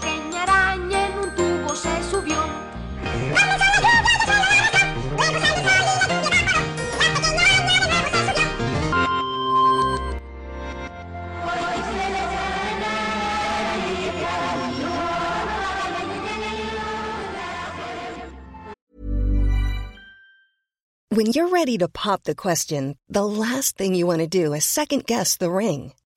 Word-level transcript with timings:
pequeña 0.00 0.42
araña 0.42 1.08
en 1.08 1.18
un 1.18 1.34
tubo 1.34 1.74
se 1.74 2.02
subió. 2.10 2.38
When 21.10 21.26
you're 21.26 21.48
ready 21.48 21.78
to 21.78 21.88
pop 21.88 22.22
the 22.22 22.36
question, 22.36 22.96
the 23.08 23.26
last 23.26 23.76
thing 23.76 23.94
you 23.94 24.06
want 24.06 24.20
to 24.20 24.28
do 24.28 24.54
is 24.54 24.64
second 24.64 25.04
guess 25.04 25.36
the 25.36 25.50
ring. 25.50 25.92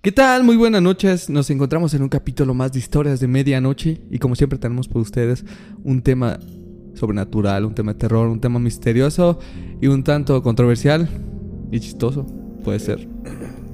¿Qué 0.00 0.12
tal? 0.12 0.44
Muy 0.44 0.54
buenas 0.56 0.80
noches. 0.80 1.28
Nos 1.28 1.50
encontramos 1.50 1.92
en 1.92 2.02
un 2.02 2.08
capítulo 2.08 2.54
más 2.54 2.70
de 2.70 2.78
historias 2.78 3.18
de 3.18 3.26
medianoche 3.26 4.00
y 4.12 4.20
como 4.20 4.36
siempre 4.36 4.56
tenemos 4.56 4.86
por 4.86 5.02
ustedes 5.02 5.44
un 5.82 6.02
tema 6.02 6.38
sobrenatural, 6.94 7.64
un 7.64 7.74
tema 7.74 7.94
de 7.94 7.98
terror, 7.98 8.28
un 8.28 8.40
tema 8.40 8.60
misterioso 8.60 9.40
y 9.80 9.88
un 9.88 10.04
tanto 10.04 10.40
controversial 10.40 11.08
y 11.72 11.80
chistoso, 11.80 12.24
puede 12.62 12.78
ser. 12.78 13.08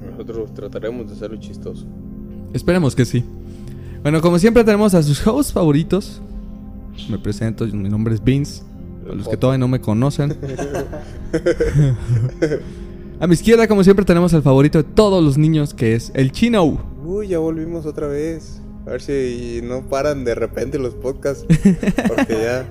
Nosotros 0.09 0.51
trataremos 0.55 1.05
de 1.05 1.13
hacerlo 1.13 1.37
chistoso. 1.37 1.85
Esperemos 2.53 2.95
que 2.95 3.05
sí. 3.05 3.23
Bueno, 4.01 4.19
como 4.19 4.39
siempre 4.39 4.63
tenemos 4.63 4.95
a 4.95 5.03
sus 5.03 5.25
hosts 5.27 5.53
favoritos. 5.53 6.23
Me 7.07 7.19
presento, 7.19 7.67
mi 7.67 7.87
nombre 7.87 8.15
es 8.15 8.23
Vince. 8.23 8.63
Para 9.03 9.13
los 9.13 9.27
que 9.27 9.37
todavía 9.37 9.59
no 9.59 9.67
me 9.67 9.79
conocen. 9.79 10.35
a 13.19 13.27
mi 13.27 13.33
izquierda, 13.33 13.67
como 13.67 13.83
siempre, 13.83 14.05
tenemos 14.05 14.33
al 14.33 14.41
favorito 14.41 14.77
de 14.77 14.83
todos 14.83 15.23
los 15.23 15.37
niños, 15.37 15.73
que 15.73 15.95
es 15.95 16.11
el 16.15 16.31
Chino. 16.31 16.79
Uy, 17.05 17.29
ya 17.29 17.39
volvimos 17.39 17.85
otra 17.85 18.07
vez. 18.07 18.61
A 18.85 18.91
ver 18.91 19.01
si 19.01 19.61
no 19.63 19.87
paran 19.87 20.23
de 20.23 20.35
repente 20.35 20.77
los 20.77 20.93
podcasts. 20.95 21.45
Porque 22.07 22.33
ya. 22.33 22.69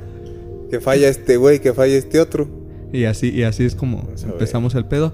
Que 0.70 0.80
falla 0.80 1.08
este 1.08 1.36
güey, 1.36 1.60
que 1.60 1.72
falla 1.72 1.94
este 1.94 2.20
otro. 2.20 2.48
Y 2.92 3.04
así, 3.04 3.30
y 3.30 3.42
así 3.42 3.64
es 3.64 3.74
como 3.74 4.08
empezamos 4.22 4.74
el 4.74 4.86
pedo. 4.86 5.12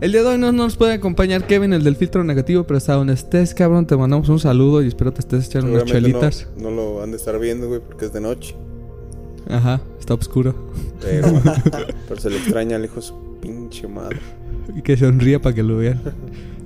El 0.00 0.12
día 0.12 0.22
de 0.22 0.28
hoy 0.28 0.38
no 0.38 0.52
nos 0.52 0.76
puede 0.76 0.92
acompañar 0.92 1.46
Kevin, 1.46 1.72
el 1.72 1.82
del 1.82 1.96
filtro 1.96 2.22
negativo, 2.22 2.64
pero 2.64 2.76
hasta 2.76 2.94
donde 2.94 3.14
estés, 3.14 3.54
cabrón, 3.54 3.86
te 3.86 3.96
mandamos 3.96 4.28
un 4.28 4.38
saludo 4.38 4.82
y 4.82 4.88
espero 4.88 5.12
te 5.12 5.20
estés 5.20 5.46
echando 5.46 5.72
unas 5.72 5.84
chelitas. 5.86 6.46
No, 6.56 6.70
no 6.70 6.76
lo 6.76 7.02
han 7.02 7.12
de 7.12 7.16
estar 7.16 7.38
viendo, 7.38 7.66
güey, 7.66 7.80
porque 7.80 8.04
es 8.04 8.12
de 8.12 8.20
noche. 8.20 8.54
Ajá, 9.48 9.80
está 9.98 10.14
oscuro. 10.14 10.54
Pero, 11.00 11.28
pero 12.08 12.20
se 12.20 12.30
le 12.30 12.36
extraña 12.36 12.76
al 12.76 12.84
hijo 12.84 13.00
su 13.00 13.14
pinche 13.40 13.88
madre. 13.88 14.18
Y 14.74 14.82
que 14.82 14.96
sonría 14.96 15.40
para 15.40 15.54
que 15.54 15.62
lo 15.62 15.78
vean. 15.78 16.00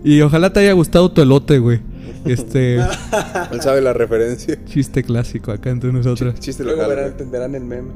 Y 0.02 0.20
ojalá 0.22 0.52
te 0.52 0.60
haya 0.60 0.72
gustado 0.72 1.10
tu 1.10 1.20
elote, 1.20 1.58
güey. 1.58 1.80
Este 2.24 2.76
Él 3.52 3.60
sabe 3.60 3.80
la 3.80 3.92
referencia. 3.92 4.58
chiste 4.66 5.02
clásico 5.02 5.52
acá 5.52 5.70
entre 5.70 5.92
nosotros. 5.92 6.38
Chiste 6.38 6.64
Luego 6.64 6.82
local. 6.82 6.96
verán, 6.96 7.04
güey. 7.10 7.12
entenderán 7.12 7.54
el 7.54 7.64
meme. 7.64 7.90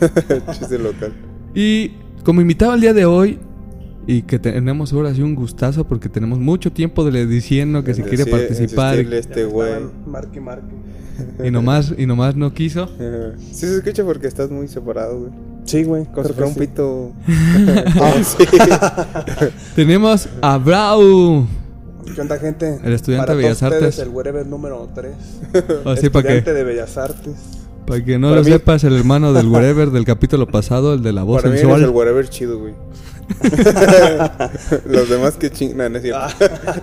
Chiste 0.52 0.78
local. 0.78 1.12
Y 1.54 1.92
como 2.24 2.40
invitado 2.40 2.72
al 2.72 2.80
día 2.80 2.92
de 2.92 3.04
hoy, 3.04 3.38
y 4.06 4.22
que 4.22 4.38
tenemos 4.38 4.92
ahora 4.92 5.14
sí 5.14 5.22
un 5.22 5.34
gustazo 5.34 5.84
porque 5.86 6.08
tenemos 6.08 6.38
mucho 6.38 6.72
tiempo 6.72 7.04
de 7.04 7.12
le 7.12 7.26
diciendo 7.26 7.84
que 7.84 7.94
si 7.94 8.02
quiere 8.02 8.26
participar 8.26 8.98
este 8.98 9.44
güey. 9.44 9.72
Marque, 10.06 10.40
marque. 10.40 10.74
y 11.44 11.50
nomás 11.50 11.94
y 11.96 12.06
nomás 12.06 12.34
no 12.34 12.52
quiso. 12.52 12.88
Sí 13.38 13.66
se 13.66 13.76
escucha 13.76 14.04
porque 14.04 14.26
estás 14.26 14.50
muy 14.50 14.68
separado, 14.68 15.20
güey. 15.20 15.32
Sí, 15.70 15.84
güey. 15.84 16.04
Como 16.06 16.26
si 16.26 16.32
fuera 16.32 16.34
que 16.34 16.48
un 16.48 16.54
sí. 16.54 16.60
pito. 16.60 17.12
Ah, 18.00 18.12
Sí. 18.24 18.44
Tenemos 19.76 20.28
a 20.42 20.58
Brau. 20.58 21.46
¿Qué 22.14 22.20
onda, 22.20 22.38
gente? 22.38 22.80
El 22.82 22.92
estudiante 22.92 23.26
Para 23.26 23.36
de 23.36 23.42
Bellas 23.44 23.58
todos 23.60 23.72
ustedes, 23.74 23.94
Artes. 23.98 24.06
el 24.08 24.08
wherever 24.14 24.46
número 24.46 24.88
3. 24.94 25.12
Así 25.86 26.10
para 26.10 26.28
que 26.28 26.38
Estudiante 26.38 26.54
de 26.54 26.64
Bellas 26.64 26.96
Artes. 26.96 27.34
para 27.86 28.04
que 28.04 28.18
no 28.18 28.28
Para 28.30 28.40
lo 28.40 28.44
mí- 28.46 28.50
sepas, 28.52 28.82
el 28.84 28.96
hermano 28.96 29.32
del 29.32 29.46
wherever 29.52 29.90
del 29.90 30.04
capítulo 30.04 30.46
pasado, 30.48 30.94
el 30.94 31.02
de 31.02 31.12
la 31.12 31.22
voz 31.22 31.42
Para 31.42 31.52
mí 31.54 31.58
eres 31.58 31.68
el 31.70 31.74
sensual. 31.76 31.94
whatever 31.94 32.28
chido, 32.28 32.58
güey. 32.58 32.74
Los 34.86 35.08
demás 35.08 35.34
que 35.36 35.50
chingan, 35.50 35.92
no 35.92 35.98
es 35.98 36.02
cierto. 36.04 36.26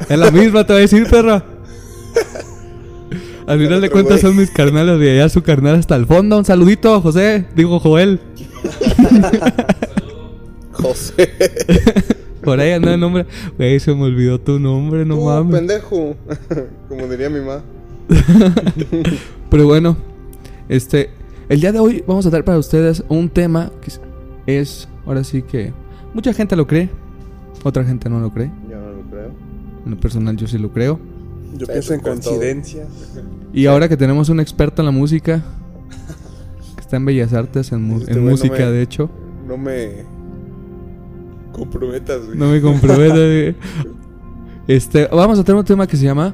Es 0.08 0.18
la 0.18 0.32
misma, 0.32 0.66
te 0.66 0.74
voy 0.74 0.80
a 0.80 0.82
decir, 0.84 1.06
perro. 1.10 1.42
Al 3.48 3.60
final 3.60 3.80
de 3.82 3.90
cuentas 3.90 4.22
güey. 4.22 4.34
son 4.34 4.36
mis 4.38 4.52
carnales 4.52 5.00
de 5.00 5.12
allá 5.12 5.30
su 5.30 5.42
carnal 5.42 5.76
hasta 5.76 5.96
el 5.96 6.06
fondo. 6.06 6.38
Un 6.38 6.46
saludito, 6.46 7.02
José. 7.02 7.48
Digo 7.56 7.80
Joel. 7.80 8.20
José. 10.72 11.30
Por 12.44 12.60
ahí 12.60 12.72
anda 12.72 12.94
el 12.94 13.00
nombre. 13.00 13.26
Güey, 13.58 13.80
se 13.80 13.94
me 13.94 14.04
olvidó 14.04 14.40
tu 14.40 14.60
nombre, 14.60 15.06
no 15.06 15.16
Tú, 15.16 15.26
mames. 15.26 15.56
pendejo. 15.56 16.16
Como 16.90 17.08
diría 17.08 17.30
mi 17.30 17.40
mamá. 17.40 17.62
Pero 19.50 19.66
bueno, 19.66 19.98
este, 20.70 21.10
el 21.50 21.60
día 21.60 21.72
de 21.72 21.80
hoy 21.80 22.04
vamos 22.08 22.26
a 22.26 22.30
dar 22.30 22.44
para 22.46 22.58
ustedes 22.58 23.04
un 23.10 23.30
tema 23.30 23.72
que 23.82 23.92
es- 24.60 24.88
ahora 25.06 25.24
sí 25.24 25.42
que 25.42 25.74
mucha 26.14 26.34
gente 26.34 26.56
lo 26.56 26.68
cree, 26.68 26.90
otra 27.64 27.84
gente 27.84 28.10
no 28.10 28.20
lo 28.20 28.32
cree. 28.32 28.52
Yo 28.70 28.78
no 28.78 28.92
lo 28.92 29.02
creo. 29.10 29.32
En 29.86 29.92
lo 29.92 29.98
personal 30.00 30.38
yo 30.38 30.48
sí 30.48 30.58
lo 30.58 30.72
creo. 30.72 31.00
Yo 31.58 31.66
pienso 31.68 31.94
en 31.94 32.02
coincidencias. 32.02 32.88
Y 33.54 33.66
ahora 33.66 33.90
que 33.90 33.98
tenemos 33.98 34.30
un 34.30 34.40
experto 34.40 34.82
en 34.82 34.86
la 34.86 34.92
música, 34.92 35.44
está 36.88 36.96
en 36.98 37.06
Bellas 37.06 37.34
Artes, 37.34 37.72
en, 37.74 37.84
mu- 37.84 37.98
Este 38.00 38.12
en 38.14 38.22
güey 38.22 38.26
no 38.26 38.32
música 38.32 38.56
me- 38.58 38.72
de 38.72 38.82
hecho, 38.82 39.10
No 39.46 39.58
me 39.58 40.06
comprometas, 41.52 42.26
güey. 42.26 42.38
no 42.38 42.50
me 42.50 42.62
compromete. 42.62 43.56
este, 44.68 45.08
vamos 45.08 45.38
a 45.40 45.44
tener 45.44 45.60
un 45.60 45.66
tema 45.66 45.86
que 45.88 45.98
se 45.98 46.06
llama 46.06 46.34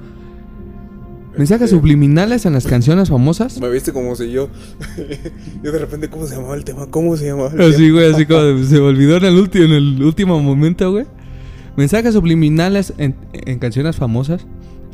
mensajes 1.37 1.65
Este, 1.65 1.75
subliminales 1.79 2.45
en 2.45 2.53
las 2.53 2.67
canciones 2.67 3.09
famosas. 3.09 3.59
Me 3.59 3.69
viste 3.69 3.91
como 3.93 4.15
si 4.15 4.31
yo. 4.31 4.49
yo 5.63 5.71
de 5.71 5.79
repente, 5.79 6.09
¿cómo 6.09 6.27
se 6.27 6.35
llamaba 6.35 6.55
el 6.55 6.63
tema? 6.63 6.85
¿Cómo 6.87 7.17
se 7.17 7.25
llamaba 7.25 7.49
el 7.49 7.57
tema? 7.57 7.69
Así, 7.69 7.89
güey, 7.89 8.11
así 8.13 8.25
como 8.25 8.63
se 8.63 8.75
me 8.75 8.81
olvidó 8.87 9.17
en 9.17 9.25
el, 9.25 9.35
último 9.39 9.65
en 9.65 9.71
el 9.71 10.03
último 10.03 10.39
momento, 10.41 10.91
güey. 10.91 11.05
Mensajes 11.75 12.13
subliminales 12.13 12.93
en, 12.99 13.15
en 13.33 13.57
canciones 13.57 13.95
famosas. 13.95 14.45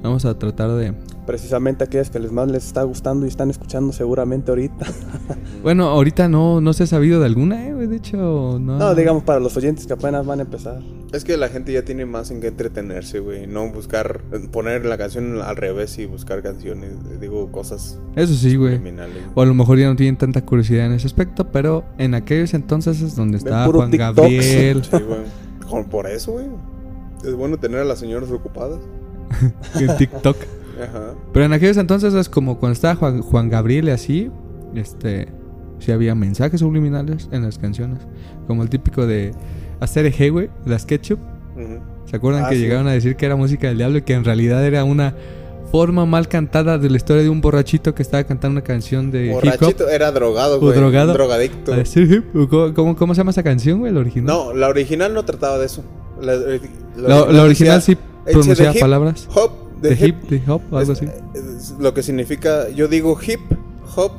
Vamos 0.02 0.24
a 0.24 0.38
tratar 0.40 0.72
de... 0.78 0.94
Precisamente 1.29 1.84
aquellas 1.84 2.09
que 2.09 2.17
les 2.17 2.31
más 2.31 2.50
les 2.50 2.66
está 2.66 2.81
gustando 2.81 3.28
y 3.28 3.29
están 3.29 3.51
escuchando 3.51 3.94
seguramente 3.94 4.50
ahorita. 4.50 4.88
Bueno, 5.62 5.88
ahorita 5.90 6.29
no, 6.29 6.59
no 6.62 6.72
se 6.73 6.84
ha 6.84 6.88
sabido 6.88 7.19
de 7.19 7.25
alguna, 7.28 7.67
eh. 7.67 7.73
De 7.73 7.97
hecho, 7.97 8.57
no. 8.59 8.79
No, 8.79 8.95
digamos 8.95 9.23
para 9.23 9.39
los 9.39 9.56
oyentes 9.57 9.85
que 9.85 9.94
apenas 9.94 10.25
van 10.25 10.39
a 10.39 10.44
empezar. 10.44 10.81
Es 11.12 11.23
que 11.25 11.38
la 11.38 11.50
gente 11.50 11.72
ya 11.72 11.84
tiene 11.84 12.06
más 12.06 12.31
en 12.31 12.39
qué 12.41 12.47
entretenerse, 12.47 13.19
güey. 13.19 13.45
No 13.45 13.69
buscar, 13.69 14.22
poner 14.51 14.85
la 14.85 14.97
canción 14.97 15.39
al 15.41 15.56
revés 15.57 16.00
y 16.00 16.07
buscar 16.07 16.41
canciones, 16.41 16.94
digo, 17.19 17.51
cosas 17.51 18.00
Eso 18.16 18.34
sí, 18.34 18.56
güey. 18.56 18.81
O 19.35 19.41
a 19.41 19.45
lo 19.45 19.53
mejor 19.53 19.78
ya 19.78 19.88
no 19.88 19.95
tienen 19.97 20.18
tanta 20.18 20.44
curiosidad 20.44 20.88
en 20.88 20.94
ese 20.94 21.06
aspecto, 21.06 21.51
pero 21.51 21.84
en 22.00 22.16
aquellos 22.16 22.56
entonces 22.56 23.01
es 23.01 23.16
donde 23.16 23.38
estaba 23.38 23.66
puro 23.66 23.79
Juan 23.79 23.91
TikToks. 23.91 24.16
Gabriel, 24.16 24.84
Sí, 24.84 24.97
güey. 24.97 25.19
Con- 25.69 25.89
Por 25.89 26.07
eso, 26.07 26.31
güey. 26.31 26.47
Es 27.23 27.35
bueno 27.35 27.57
tener 27.57 27.81
a 27.81 27.85
las 27.85 28.00
señoras 28.00 28.31
ocupadas. 28.31 28.79
en 29.79 29.97
TikTok. 29.97 30.38
Ajá. 30.81 31.13
Pero 31.34 31.45
en 31.45 31.53
aquellos 31.53 31.78
entonces 31.78 32.13
es 32.13 32.29
como 32.29 32.59
cuando 32.59 32.73
estaba 32.73 32.95
Juan, 32.95 33.22
Juan 33.22 33.50
Gabriel 33.50 33.88
y 33.88 33.91
así, 33.91 34.31
este, 34.75 35.27
sí 35.80 35.92
había 35.92 36.15
mensajes 36.15 36.59
subliminales 36.62 37.30
en 37.31 37.44
las 37.44 37.57
canciones. 37.57 38.00
Como 38.48 38.63
el 38.63 38.69
típico 38.69 39.06
de 39.06 39.31
hacer 39.80 40.06
eje, 40.06 40.30
güey, 40.30 40.50
las 40.65 40.86
ketchup. 40.86 41.19
¿Se 42.06 42.15
acuerdan 42.15 42.45
Ah, 42.45 42.50
que 42.50 42.56
sí. 42.56 42.62
llegaron 42.62 42.88
a 42.88 42.92
decir 42.92 43.15
que 43.15 43.25
era 43.25 43.36
música 43.36 43.68
del 43.68 43.77
diablo 43.77 43.98
y 44.00 44.01
que 44.01 44.13
en 44.13 44.24
realidad 44.24 44.65
era 44.65 44.83
una 44.83 45.13
forma 45.71 46.06
mal 46.07 46.27
cantada 46.27 46.80
de 46.80 46.89
la 46.89 46.98
historia 46.98 47.21
de 47.21 47.30
un 47.30 47.42
borrachito 47.42 47.94
que 47.94 48.01
estaba 48.01 48.24
cantando 48.24 48.54
una 48.59 48.63
canción 48.63 49.12
de 49.12 49.27
hip 49.27 49.33
hop? 49.36 49.42
Borrachito, 49.44 49.88
era 49.89 50.12
drogado, 50.12 50.57
¿O 50.57 50.59
güey. 50.62 50.75
drogado? 50.75 51.13
Drogadicto. 51.13 51.74
A 51.74 51.77
decir 51.77 52.12
hip, 52.12 52.36
¿o 52.36 52.74
¿Cómo, 52.74 52.95
cómo, 52.95 53.13
se 53.13 53.19
llama 53.19 53.30
esa 53.31 53.44
canción, 53.44 53.80
güey? 53.80 53.92
La 53.94 54.00
original. 54.00 54.25
No, 54.25 54.54
la 54.54 54.68
original 54.69 55.13
no 55.13 55.24
trataba 55.25 55.59
de 55.59 55.68
eso. 55.68 55.83
La, 56.21 56.36
la, 56.36 57.31
la 57.31 57.44
original 57.44 57.81
sí 57.83 57.94
decía, 57.95 58.06
"Eche 58.25 58.33
pronunciaba 58.33 58.74
palabras. 58.80 59.27
Hop, 59.36 59.51
de, 59.81 60.08
hip, 60.08 60.16
de 60.30 60.42
hop, 60.52 60.62
algo 60.72 60.92
Es- 60.94 61.02
así. 61.02 61.08
lo 61.80 61.94
que 61.94 62.04
significa, 62.04 62.70
yo 62.70 62.88
digo 62.88 63.18
hip, 63.26 63.40
hop, 63.96 64.12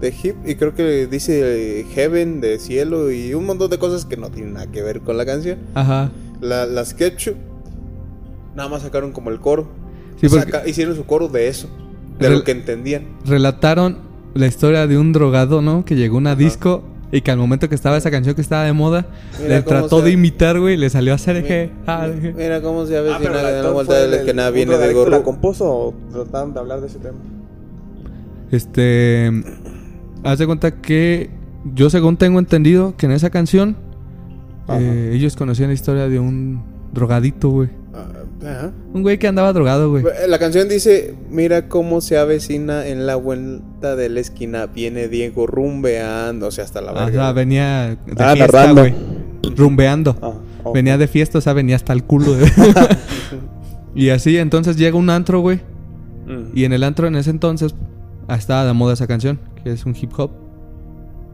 de 0.00 0.14
hip, 0.22 0.36
y 0.46 0.54
creo 0.54 0.74
que 0.74 1.06
dice 1.06 1.80
eh, 1.80 1.86
heaven, 1.92 2.40
de 2.40 2.58
cielo, 2.58 3.10
y 3.10 3.34
un 3.34 3.46
montón 3.46 3.68
de 3.70 3.78
cosas 3.78 4.04
que 4.04 4.16
no 4.16 4.30
tienen 4.30 4.52
nada 4.54 4.66
que 4.68 4.82
ver 4.82 5.00
con 5.00 5.16
la 5.16 5.26
canción. 5.26 5.58
Ajá. 5.74 6.10
La, 6.40 6.66
las 6.66 6.94
Ketchup, 6.94 7.34
nada 8.54 8.68
más 8.68 8.82
sacaron 8.82 9.12
como 9.12 9.30
el 9.30 9.40
coro. 9.40 9.68
Sí, 10.20 10.28
Saca- 10.28 10.66
hicieron 10.66 10.94
su 10.96 11.04
coro 11.04 11.28
de 11.28 11.48
eso, 11.48 11.68
de 12.18 12.30
lo 12.30 12.44
que 12.44 12.50
entendían. 12.52 13.04
relataron 13.24 13.98
la 14.34 14.46
historia 14.46 14.86
de 14.86 14.98
un 14.98 15.12
drogado, 15.12 15.62
¿no? 15.62 15.84
Que 15.84 15.94
llegó 15.96 16.16
a 16.16 16.18
una 16.18 16.36
disco 16.36 16.82
y 17.10 17.20
que 17.22 17.30
al 17.30 17.38
momento 17.38 17.68
que 17.68 17.74
estaba 17.74 17.96
esa 17.96 18.10
canción 18.10 18.34
que 18.34 18.40
estaba 18.42 18.64
de 18.64 18.72
moda, 18.72 19.06
Mira 19.40 19.56
le 19.56 19.62
trató 19.62 20.02
de 20.02 20.10
imitar, 20.12 20.58
güey, 20.60 20.74
y 20.74 20.76
le 20.76 20.90
salió 20.90 21.12
a 21.12 21.16
hacer 21.16 21.36
eje. 21.36 21.70
Mira, 21.86 22.08
mira 22.36 22.60
cómo 22.62 22.84
se 22.86 22.96
Ah, 22.96 23.00
avecina 23.00 23.18
pero 23.32 23.38
de 23.46 23.62
la 23.62 23.70
vuelta 23.70 23.94
de 23.94 24.08
la 24.18 24.24
que 24.24 24.34
nada 24.34 24.50
viene 24.50 24.72
de 24.72 24.76
drogadicto 24.78 25.10
la 25.10 25.16
gorro. 25.18 25.24
compuso 25.24 25.64
o 25.66 25.94
trataron 26.12 26.52
de 26.52 26.60
hablar 26.60 26.80
de 26.80 26.86
ese 26.88 26.98
tema? 26.98 27.18
Este. 28.50 29.30
Haz 30.24 30.38
de 30.38 30.46
cuenta 30.46 30.80
que 30.80 31.30
yo, 31.74 31.90
según 31.90 32.16
tengo 32.16 32.38
entendido, 32.38 32.94
que 32.96 33.06
en 33.06 33.12
esa 33.12 33.30
canción 33.30 33.76
eh, 34.68 35.12
ellos 35.14 35.36
conocían 35.36 35.68
la 35.68 35.74
historia 35.74 36.08
de 36.08 36.18
un 36.18 36.62
drogadito, 36.92 37.48
güey. 37.50 37.68
Ajá. 38.42 38.72
Un 38.94 39.02
güey 39.02 39.18
que 39.18 39.26
andaba 39.26 39.52
drogado, 39.52 39.90
güey. 39.90 40.04
La 40.28 40.38
canción 40.38 40.68
dice, 40.68 41.14
mira 41.30 41.68
cómo 41.68 42.00
se 42.00 42.16
avecina 42.18 42.86
en 42.86 43.06
la 43.06 43.16
vuelta 43.16 43.96
de 43.96 44.08
la 44.08 44.20
esquina, 44.20 44.66
viene 44.66 45.08
Diego 45.08 45.46
rumbeando, 45.46 46.46
o 46.46 46.50
sea, 46.50 46.64
hasta 46.64 46.80
la 46.80 46.92
O 46.92 46.96
sea, 46.96 47.06
verga. 47.06 47.32
venía 47.32 47.98
de 48.06 48.24
Ah, 48.24 48.34
fiesta, 48.34 48.72
güey. 48.72 48.94
Rumbeando. 49.56 50.16
Ah. 50.22 50.32
Venía 50.72 50.98
de 50.98 51.08
fiesta, 51.08 51.38
o 51.38 51.40
sea, 51.40 51.52
venía 51.52 51.76
hasta 51.76 51.92
el 51.92 52.04
culo. 52.04 52.32
de- 52.34 52.46
y 53.94 54.10
así, 54.10 54.36
entonces 54.38 54.76
llega 54.76 54.96
un 54.96 55.10
antro, 55.10 55.40
güey. 55.40 55.60
Mm. 56.26 56.56
Y 56.56 56.64
en 56.64 56.72
el 56.72 56.84
antro 56.84 57.06
en 57.06 57.16
ese 57.16 57.30
entonces 57.30 57.74
ah, 58.28 58.36
estaba 58.36 58.64
de 58.66 58.72
moda 58.72 58.92
esa 58.94 59.06
canción, 59.06 59.40
que 59.64 59.72
es 59.72 59.84
un 59.86 59.96
hip 60.00 60.12
hop 60.18 60.30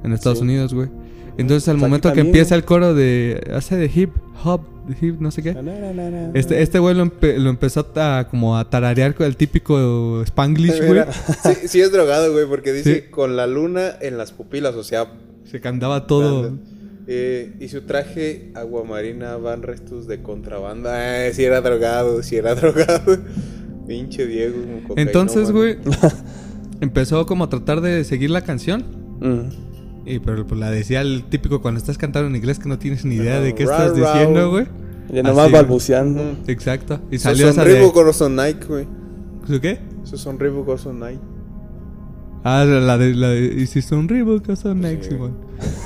en 0.05 0.13
Estados 0.13 0.39
Sí. 0.39 0.45
Unidos, 0.45 0.73
güey. 0.73 0.89
Entonces 1.37 1.69
al 1.69 1.79
momento 1.79 2.09
que 2.11 2.17
también, 2.17 2.27
empieza 2.29 2.55
el 2.55 2.65
coro 2.65 2.95
de 2.95 3.51
hace 3.55 3.77
de 3.77 3.91
hip 3.93 4.11
hop, 4.45 4.61
no 5.19 5.31
sé 5.31 5.43
qué. 5.43 5.57
Este 6.35 6.63
este 6.63 6.79
güey 6.79 6.95
lo, 6.95 7.05
empe- 7.07 7.37
lo 7.39 7.51
empezó 7.51 7.87
a 7.97 8.29
como 8.29 8.57
a 8.59 8.69
tararear 8.69 9.15
con 9.15 9.27
el 9.27 9.37
típico 9.37 10.23
Spanglish, 10.23 10.87
güey. 10.87 11.03
Sí, 11.43 11.69
sí 11.69 11.81
es 11.81 11.91
drogado, 11.93 12.33
güey, 12.33 12.47
porque 12.47 12.73
dice 12.73 12.95
Sí. 12.95 13.11
con 13.11 13.37
la 13.37 13.47
luna 13.47 13.93
en 14.01 14.19
las 14.19 14.33
pupilas, 14.33 14.75
o 14.75 14.85
sea, 14.85 15.07
Se 15.51 15.61
cantaba 15.61 16.07
todo. 16.07 16.53
Eh, 17.07 17.53
y 17.61 17.69
su 17.69 17.83
traje 17.83 18.51
aguamarina 18.55 19.37
van 19.37 19.63
restos 19.63 20.07
de 20.07 20.23
contrabanda. 20.23 21.27
Ah, 21.29 21.33
si 21.33 21.45
era 21.45 21.61
drogado, 21.61 22.23
si 22.23 22.37
era 22.37 22.55
drogado. 22.57 23.19
Pinche 23.87 24.27
Diego. 24.27 24.57
Entonces, 24.97 25.51
güey, 25.53 25.77
empezó 26.81 27.27
como 27.27 27.45
a 27.45 27.49
tratar 27.51 27.81
de 27.83 28.05
seguir 28.05 28.31
la 28.31 28.41
canción. 28.43 28.85
Mm. 29.21 29.74
Y 30.07 30.19
pero 30.19 30.47
pues 30.47 30.61
la 30.61 30.71
decía 30.71 31.01
el 31.01 31.25
típico 31.25 31.63
cuando 31.63 31.79
estás 31.79 31.99
cantando 31.99 32.29
en 32.29 32.37
inglés 32.37 32.59
que 32.59 32.69
no 32.69 32.79
tienes 32.79 33.05
ni 33.05 33.17
idea 33.17 33.41
de 33.41 33.55
qué 33.55 33.65
estás 33.65 33.97
diciendo, 33.97 34.51
güey. 34.51 34.67
Ya 35.13 35.23
nomás 35.23 35.51
balbuceando. 35.51 36.37
Exacto. 36.47 37.01
Y 37.11 37.19
salió 37.19 37.47
son 37.47 37.51
esa 37.51 37.65
de... 37.65 37.75
Reebok 37.75 37.97
o 37.97 38.13
son 38.13 38.37
Nike, 38.37 38.67
güey. 38.67 38.87
¿Su 39.47 39.61
qué? 39.61 39.81
Esos 40.03 40.21
son 40.21 40.39
Reebok 40.39 40.69
o 40.69 40.79
son 40.79 41.01
Nike. 41.01 41.21
Ah, 42.43 42.65
la 42.65 42.99
de... 42.99 43.15
La 43.15 43.29
de 43.29 43.63
hiciste 43.63 43.95
un 43.95 44.09
Reebok 44.09 44.49
o 44.49 44.57
son 44.57 44.81
Nike, 44.81 45.05
Sí. 45.05 45.11
Simón. 45.11 45.39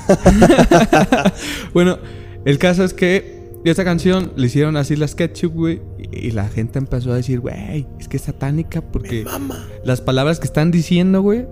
bueno, 1.74 1.98
el 2.44 2.58
caso 2.58 2.84
es 2.84 2.94
que 2.94 3.38
esta 3.64 3.84
canción 3.84 4.32
le 4.36 4.46
hicieron 4.46 4.76
así 4.76 4.96
la 4.96 5.06
SketchUp, 5.08 5.52
güey. 5.52 5.82
Y 5.98 6.08
y 6.28 6.30
la 6.30 6.48
gente 6.48 6.78
empezó 6.78 7.12
a 7.12 7.16
decir, 7.16 7.40
güey, 7.40 7.86
es 8.00 8.08
que 8.08 8.16
es 8.16 8.22
satánica 8.24 8.80
porque 8.80 9.24
las 9.84 10.00
palabras 10.00 10.40
que 10.40 10.46
están 10.46 10.70
diciendo, 10.70 11.22
güey, 11.22 11.46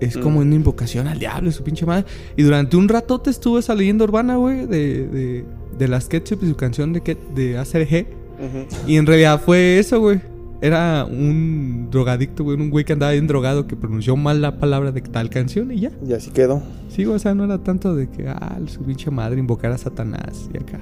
es 0.00 0.16
Mm. 0.16 0.20
como 0.20 0.40
una 0.40 0.54
invocación 0.54 1.06
al 1.06 1.18
diablo, 1.18 1.50
su 1.52 1.62
pinche 1.62 1.86
madre. 1.86 2.04
Y 2.36 2.42
durante 2.42 2.76
un 2.76 2.88
ratote 2.88 3.30
estuvo 3.30 3.58
esa 3.58 3.74
leyenda 3.74 4.04
urbana, 4.04 4.36
güey, 4.36 4.66
de, 4.66 5.06
de, 5.08 5.44
de 5.78 5.88
la 5.88 6.00
SketchUp 6.00 6.42
y 6.42 6.48
su 6.48 6.56
canción 6.56 6.92
de, 6.92 7.16
de 7.34 7.58
ACRG. 7.58 8.06
Ujú. 8.40 8.66
Y 8.90 8.96
en 8.96 9.06
realidad 9.06 9.40
fue 9.44 9.78
eso, 9.78 10.00
güey. 10.00 10.20
Era 10.62 11.06
un 11.10 11.88
drogadicto, 11.90 12.44
güey, 12.44 12.56
un 12.60 12.68
güey 12.68 12.84
que 12.84 12.92
andaba 12.92 13.12
bien 13.12 13.26
drogado 13.26 13.66
que 13.66 13.76
pronunció 13.76 14.14
mal 14.16 14.42
la 14.42 14.58
palabra 14.58 14.92
de 14.92 15.00
tal 15.00 15.30
canción 15.30 15.72
y 15.72 15.80
ya. 15.80 15.90
Y 16.06 16.12
así 16.12 16.30
quedó. 16.30 16.62
Sí, 16.88 17.06
o 17.06 17.18
sea, 17.18 17.34
no 17.34 17.44
era 17.44 17.58
tanto 17.58 17.94
de 17.94 18.10
que, 18.10 18.28
ah, 18.28 18.58
su 18.66 18.82
pinche 18.82 19.10
madre 19.10 19.40
invocar 19.40 19.72
a 19.72 19.78
Satanás 19.78 20.50
y 20.52 20.58
acá. 20.58 20.78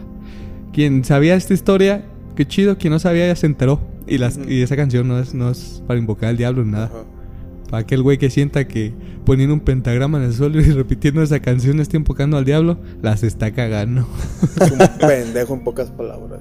Quien 0.73 1.05
sabía 1.05 1.35
esta 1.37 1.55
historia, 1.55 2.05
qué 2.35 2.47
chido. 2.47 2.77
Quien 2.79 2.93
no 2.93 2.99
sabía 2.99 3.27
ya 3.29 3.37
se 3.37 3.47
enteró. 3.47 3.81
Y, 4.07 4.19
las, 4.19 4.39
y 4.49 4.63
esa 4.63 4.75
canción 4.75 5.07
no 5.07 5.19
es, 5.21 5.33
no 5.35 5.51
es 5.51 5.83
para 5.87 6.01
invocar 6.01 6.31
al 6.31 6.37
diablo 6.37 6.65
ni 6.65 6.73
nada. 6.73 6.91
Para 7.71 7.83
aquel 7.83 8.03
güey 8.03 8.19
que 8.19 8.31
sienta 8.31 8.67
que 8.67 8.95
poniendo 9.25 9.55
un 9.55 9.61
pentagrama 9.61 10.19
en 10.19 10.25
el 10.25 10.33
suelo 10.33 10.61
y 10.61 10.65
repitiendo 10.73 11.23
esa 11.23 11.41
canción 11.41 11.81
está 11.81 11.97
invocando 11.97 12.37
al 12.37 12.45
diablo, 12.45 12.79
las 13.03 13.23
está 13.23 13.53
cagando. 13.53 14.07
Es 14.61 14.71
un 14.73 14.79
pendejo 15.01 15.55
en 15.55 15.61
pocas 15.65 15.91
palabras. 15.91 16.41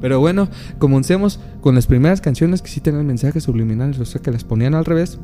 Pero 0.00 0.18
bueno, 0.20 0.48
comencemos 0.78 1.40
con 1.60 1.74
las 1.74 1.86
primeras 1.86 2.20
canciones 2.20 2.62
que 2.62 2.68
sí 2.68 2.80
tenían 2.80 3.06
mensajes 3.06 3.44
subliminales, 3.44 3.98
o 3.98 4.04
sea 4.06 4.20
que 4.22 4.30
las 4.30 4.44
ponían 4.44 4.74
al 4.74 4.84
revés 4.86 5.18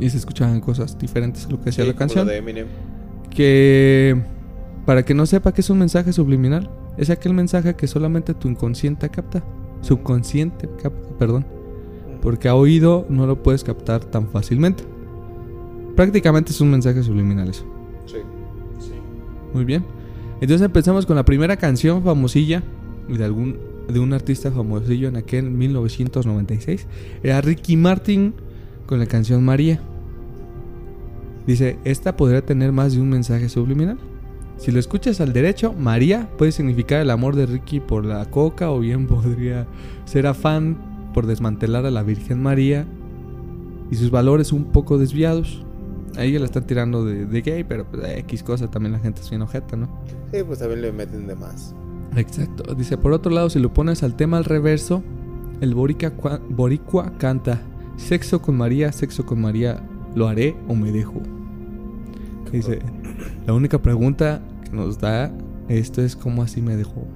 y 0.00 0.10
se 0.10 0.16
escuchaban 0.16 0.60
cosas 0.60 0.98
diferentes 0.98 1.46
a 1.46 1.50
lo 1.50 1.58
que 1.60 1.66
decía 1.66 1.84
Sí, 1.84 1.90
la 1.90 1.96
canción. 1.96 2.26
lo 2.26 2.32
de 2.32 2.38
Eminem. 2.38 2.66
Que 3.30 4.20
para 4.84 5.04
que 5.04 5.14
no 5.14 5.26
sepa 5.26 5.52
que 5.52 5.60
es 5.60 5.70
un 5.70 5.78
mensaje 5.78 6.12
subliminal, 6.12 6.70
es 6.96 7.08
aquel 7.10 7.34
mensaje 7.34 7.74
que 7.74 7.86
solamente 7.86 8.34
tu 8.34 8.48
inconsciente 8.48 9.08
capta, 9.10 9.44
subconsciente 9.80 10.68
capta, 10.82 11.16
perdón, 11.18 11.46
porque 12.22 12.48
a 12.48 12.54
oído 12.54 13.04
no 13.10 13.26
lo 13.26 13.42
puedes 13.42 13.64
captar 13.64 14.04
tan 14.04 14.28
fácilmente. 14.28 14.84
Prácticamente 15.96 16.52
es 16.52 16.60
un 16.60 16.70
mensaje 16.70 17.02
subliminal 17.02 17.50
eso. 17.50 17.64
Sí. 18.06 18.16
Muy 19.52 19.64
bien. 19.64 19.84
Entonces 20.40 20.64
empezamos 20.64 21.04
con 21.04 21.16
la 21.16 21.24
primera 21.24 21.56
canción 21.56 22.02
famosilla 22.02 22.62
de 23.08 23.24
algún 23.24 23.72
de 23.88 23.98
un 23.98 24.12
artista 24.12 24.50
famosillo 24.50 25.08
en 25.08 25.16
aquel 25.16 25.50
1996. 25.50 26.86
Era 27.22 27.40
Ricky 27.40 27.76
Martin 27.76 28.32
con 28.86 28.98
la 28.98 29.06
canción 29.06 29.44
María. 29.44 29.80
Dice, 31.46 31.78
esta 31.84 32.16
podría 32.16 32.44
tener 32.46 32.72
más 32.72 32.94
de 32.94 33.00
un 33.00 33.10
mensaje 33.10 33.48
subliminal. 33.48 33.98
Si 34.56 34.70
lo 34.70 34.78
escuchas 34.78 35.20
al 35.20 35.32
derecho, 35.32 35.72
María 35.72 36.28
puede 36.38 36.52
significar 36.52 37.00
el 37.00 37.10
amor 37.10 37.34
de 37.34 37.46
Ricky 37.46 37.80
por 37.80 38.04
la 38.04 38.24
coca 38.26 38.70
o 38.70 38.78
bien 38.78 39.06
podría 39.08 39.66
ser 40.04 40.26
afán 40.26 40.91
por 41.12 41.26
desmantelar 41.26 41.86
a 41.86 41.90
la 41.90 42.02
Virgen 42.02 42.42
María 42.42 42.86
y 43.90 43.96
sus 43.96 44.10
valores 44.10 44.52
un 44.52 44.64
poco 44.64 44.98
desviados. 44.98 45.64
Ahí 46.16 46.38
la 46.38 46.44
están 46.44 46.66
tirando 46.66 47.04
de, 47.04 47.24
de 47.26 47.40
gay, 47.40 47.64
pero 47.64 47.84
pues 47.86 48.02
X 48.18 48.42
cosa 48.42 48.68
también 48.70 48.92
la 48.92 48.98
gente 48.98 49.22
es 49.22 49.30
bien 49.30 49.42
ojeta, 49.42 49.76
¿no? 49.76 49.88
Sí, 50.32 50.38
pues 50.46 50.58
también 50.58 50.82
le 50.82 50.92
meten 50.92 51.26
de 51.26 51.34
más. 51.34 51.74
Exacto. 52.16 52.74
Dice, 52.74 52.98
por 52.98 53.12
otro 53.12 53.32
lado, 53.32 53.48
si 53.48 53.58
lo 53.58 53.72
pones 53.72 54.02
al 54.02 54.14
tema 54.14 54.36
al 54.36 54.44
reverso, 54.44 55.02
el 55.62 55.74
borica 55.74 56.14
cua- 56.16 56.40
boricua 56.50 57.12
canta, 57.18 57.62
sexo 57.96 58.42
con 58.42 58.56
María, 58.58 58.92
sexo 58.92 59.24
con 59.24 59.40
María, 59.40 59.82
¿lo 60.14 60.28
haré 60.28 60.54
o 60.68 60.74
me 60.74 60.92
dejo? 60.92 61.22
Dice, 62.52 62.80
la 63.46 63.54
única 63.54 63.80
pregunta 63.80 64.42
que 64.64 64.76
nos 64.76 64.98
da 64.98 65.32
esto 65.68 66.02
es 66.02 66.14
¿cómo 66.14 66.42
así 66.42 66.60
me 66.60 66.76
dejó? 66.76 67.06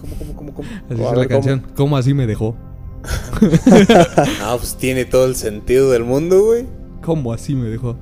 ¿Cómo, 0.00 0.14
cómo, 0.16 0.34
cómo, 0.34 0.54
cómo? 0.54 0.68
Así 0.90 0.94
es 0.94 0.98
la 0.98 1.14
¿cómo? 1.14 1.28
canción, 1.28 1.62
¿cómo 1.76 1.96
así 1.96 2.12
me 2.14 2.26
dejó? 2.26 2.56
Ah, 4.42 4.54
pues 4.58 4.76
tiene 4.76 5.04
todo 5.04 5.26
el 5.26 5.34
sentido 5.36 5.90
del 5.90 6.04
mundo, 6.04 6.44
güey. 6.44 6.66
¿Cómo 7.02 7.32
así 7.32 7.54
me 7.54 7.68
dejó? 7.68 7.96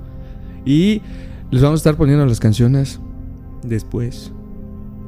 Y 0.64 1.00
les 1.50 1.62
vamos 1.62 1.78
a 1.78 1.80
estar 1.80 1.96
poniendo 1.96 2.24
las 2.26 2.40
canciones 2.40 3.00
después, 3.62 4.30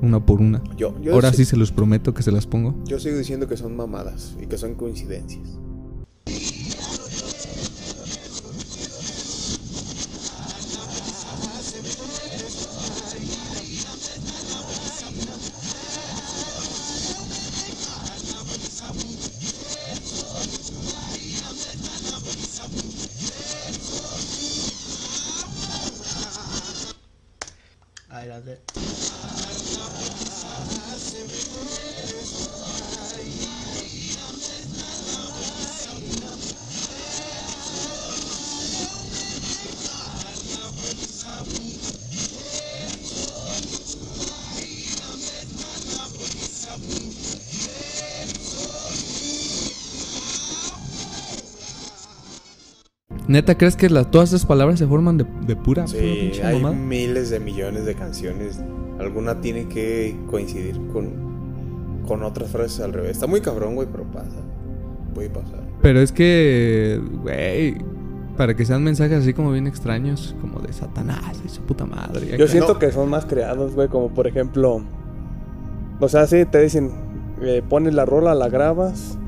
una 0.00 0.24
por 0.24 0.40
una. 0.40 0.62
Yo, 0.76 0.94
yo, 1.00 1.12
Ahora 1.12 1.30
sí- 1.30 1.38
sí 1.38 1.44
se 1.44 1.56
los 1.56 1.72
prometo 1.72 2.14
que 2.14 2.22
se 2.22 2.32
las 2.32 2.46
pongo. 2.46 2.74
yo 2.86 2.98
sigo 2.98 3.16
diciendo 3.18 3.46
que 3.48 3.56
son 3.56 3.76
mamadas 3.76 4.36
y 4.42 4.46
que 4.46 4.56
son 4.58 4.74
coincidencias. 4.74 5.58
Neta, 53.28 53.56
¿crees 53.56 53.76
que 53.76 53.88
la- 53.88 54.04
todas 54.04 54.30
esas 54.30 54.46
palabras 54.46 54.78
se 54.78 54.86
forman 54.86 55.16
de, 55.18 55.24
de 55.46 55.54
pura, 55.56 55.84
pura 55.84 55.86
Sí, 55.86 55.96
pinche 56.20 56.42
hay 56.44 56.56
mamada? 56.56 56.74
miles 56.74 57.30
de 57.30 57.40
millones 57.40 57.84
de 57.84 57.94
canciones. 57.94 58.60
Alguna 58.98 59.40
tiene 59.40 59.68
que 59.68 60.16
coincidir 60.30 60.80
con, 60.92 62.02
con 62.06 62.22
otras 62.24 62.50
frases 62.50 62.80
al 62.80 62.92
revés. 62.92 63.12
Está 63.12 63.26
muy 63.26 63.40
cabrón, 63.40 63.74
güey, 63.74 63.88
pero 63.90 64.04
pasa. 64.04 64.36
Puede 65.14 65.30
pasar. 65.30 65.60
Pero 65.82 66.00
es 66.00 66.10
que, 66.12 67.00
güey, 67.22 67.76
para 68.36 68.54
que 68.54 68.64
sean 68.64 68.82
mensajes 68.82 69.18
así 69.18 69.32
como 69.34 69.52
bien 69.52 69.66
extraños, 69.66 70.34
como 70.40 70.60
de 70.60 70.72
Satanás 70.72 71.40
y 71.44 71.48
su 71.48 71.60
puta 71.62 71.84
madre. 71.86 72.36
Yo 72.38 72.46
siento 72.48 72.74
No. 72.74 72.78
que 72.78 72.90
son 72.92 73.08
más 73.08 73.24
creados, 73.26 73.74
güey, 73.74 73.88
como 73.88 74.08
por 74.10 74.26
ejemplo... 74.26 74.82
O 76.00 76.08
sea, 76.08 76.26
sí, 76.26 76.44
te 76.44 76.60
dicen, 76.60 76.90
eh, 77.42 77.62
pones 77.68 77.94
la 77.94 78.04
rola, 78.04 78.34
la 78.34 78.48
grabas, 78.48 79.18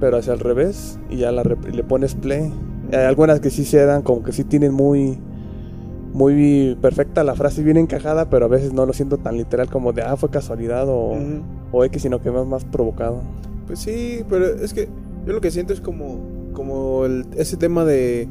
pero 0.00 0.16
hacia 0.16 0.32
el 0.32 0.40
revés, 0.40 0.98
y 1.10 1.18
ya 1.18 1.30
la 1.30 1.42
le 1.44 1.84
pones 1.84 2.14
play. 2.16 2.52
Hay 2.92 3.04
algunas 3.04 3.40
que 3.40 3.50
sí 3.50 3.64
se 3.64 3.84
dan, 3.84 4.02
como 4.02 4.22
que 4.22 4.32
sí 4.32 4.44
tienen 4.44 4.72
muy... 4.74 5.18
Muy 6.12 6.78
perfecta 6.80 7.22
la 7.24 7.34
frase, 7.34 7.62
bien 7.62 7.76
encajada, 7.76 8.30
pero 8.30 8.46
a 8.46 8.48
veces 8.48 8.72
no 8.72 8.86
lo 8.86 8.94
siento 8.94 9.18
tan 9.18 9.36
literal 9.36 9.68
como 9.68 9.92
de, 9.92 10.00
ah, 10.00 10.16
fue 10.16 10.30
casualidad 10.30 10.88
o, 10.88 11.10
Ujú. 11.10 11.42
o 11.72 11.84
X, 11.84 12.00
sino 12.00 12.22
que 12.22 12.30
más, 12.30 12.46
más 12.46 12.64
provocado. 12.64 13.20
Pues 13.66 13.80
sí, 13.80 14.24
pero 14.30 14.46
es 14.46 14.72
que 14.72 14.88
yo 15.26 15.34
lo 15.34 15.42
que 15.42 15.50
siento 15.50 15.74
es 15.74 15.80
como, 15.82 16.16
como 16.54 17.04
el- 17.04 17.26
ese 17.36 17.58
tema 17.58 17.84
de, 17.84 18.28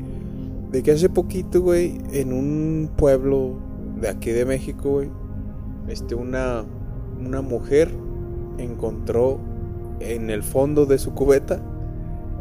de 0.72 0.82
que 0.82 0.92
hace 0.94 1.10
poquito, 1.10 1.62
güey, 1.62 2.00
en 2.12 2.34
un 2.34 2.90
pueblo 2.96 3.52
de 4.02 4.10
aquí 4.10 4.32
de 4.32 4.46
México, 4.46 4.90
güey, 4.94 5.10
este, 5.88 6.16
una, 6.16 6.64
una 7.24 7.42
mujer 7.44 7.92
encontró 8.58 9.38
en 10.00 10.32
el 10.32 10.42
fondo 10.42 10.88
de 10.88 10.98
su 10.98 11.14
cubeta 11.14 11.60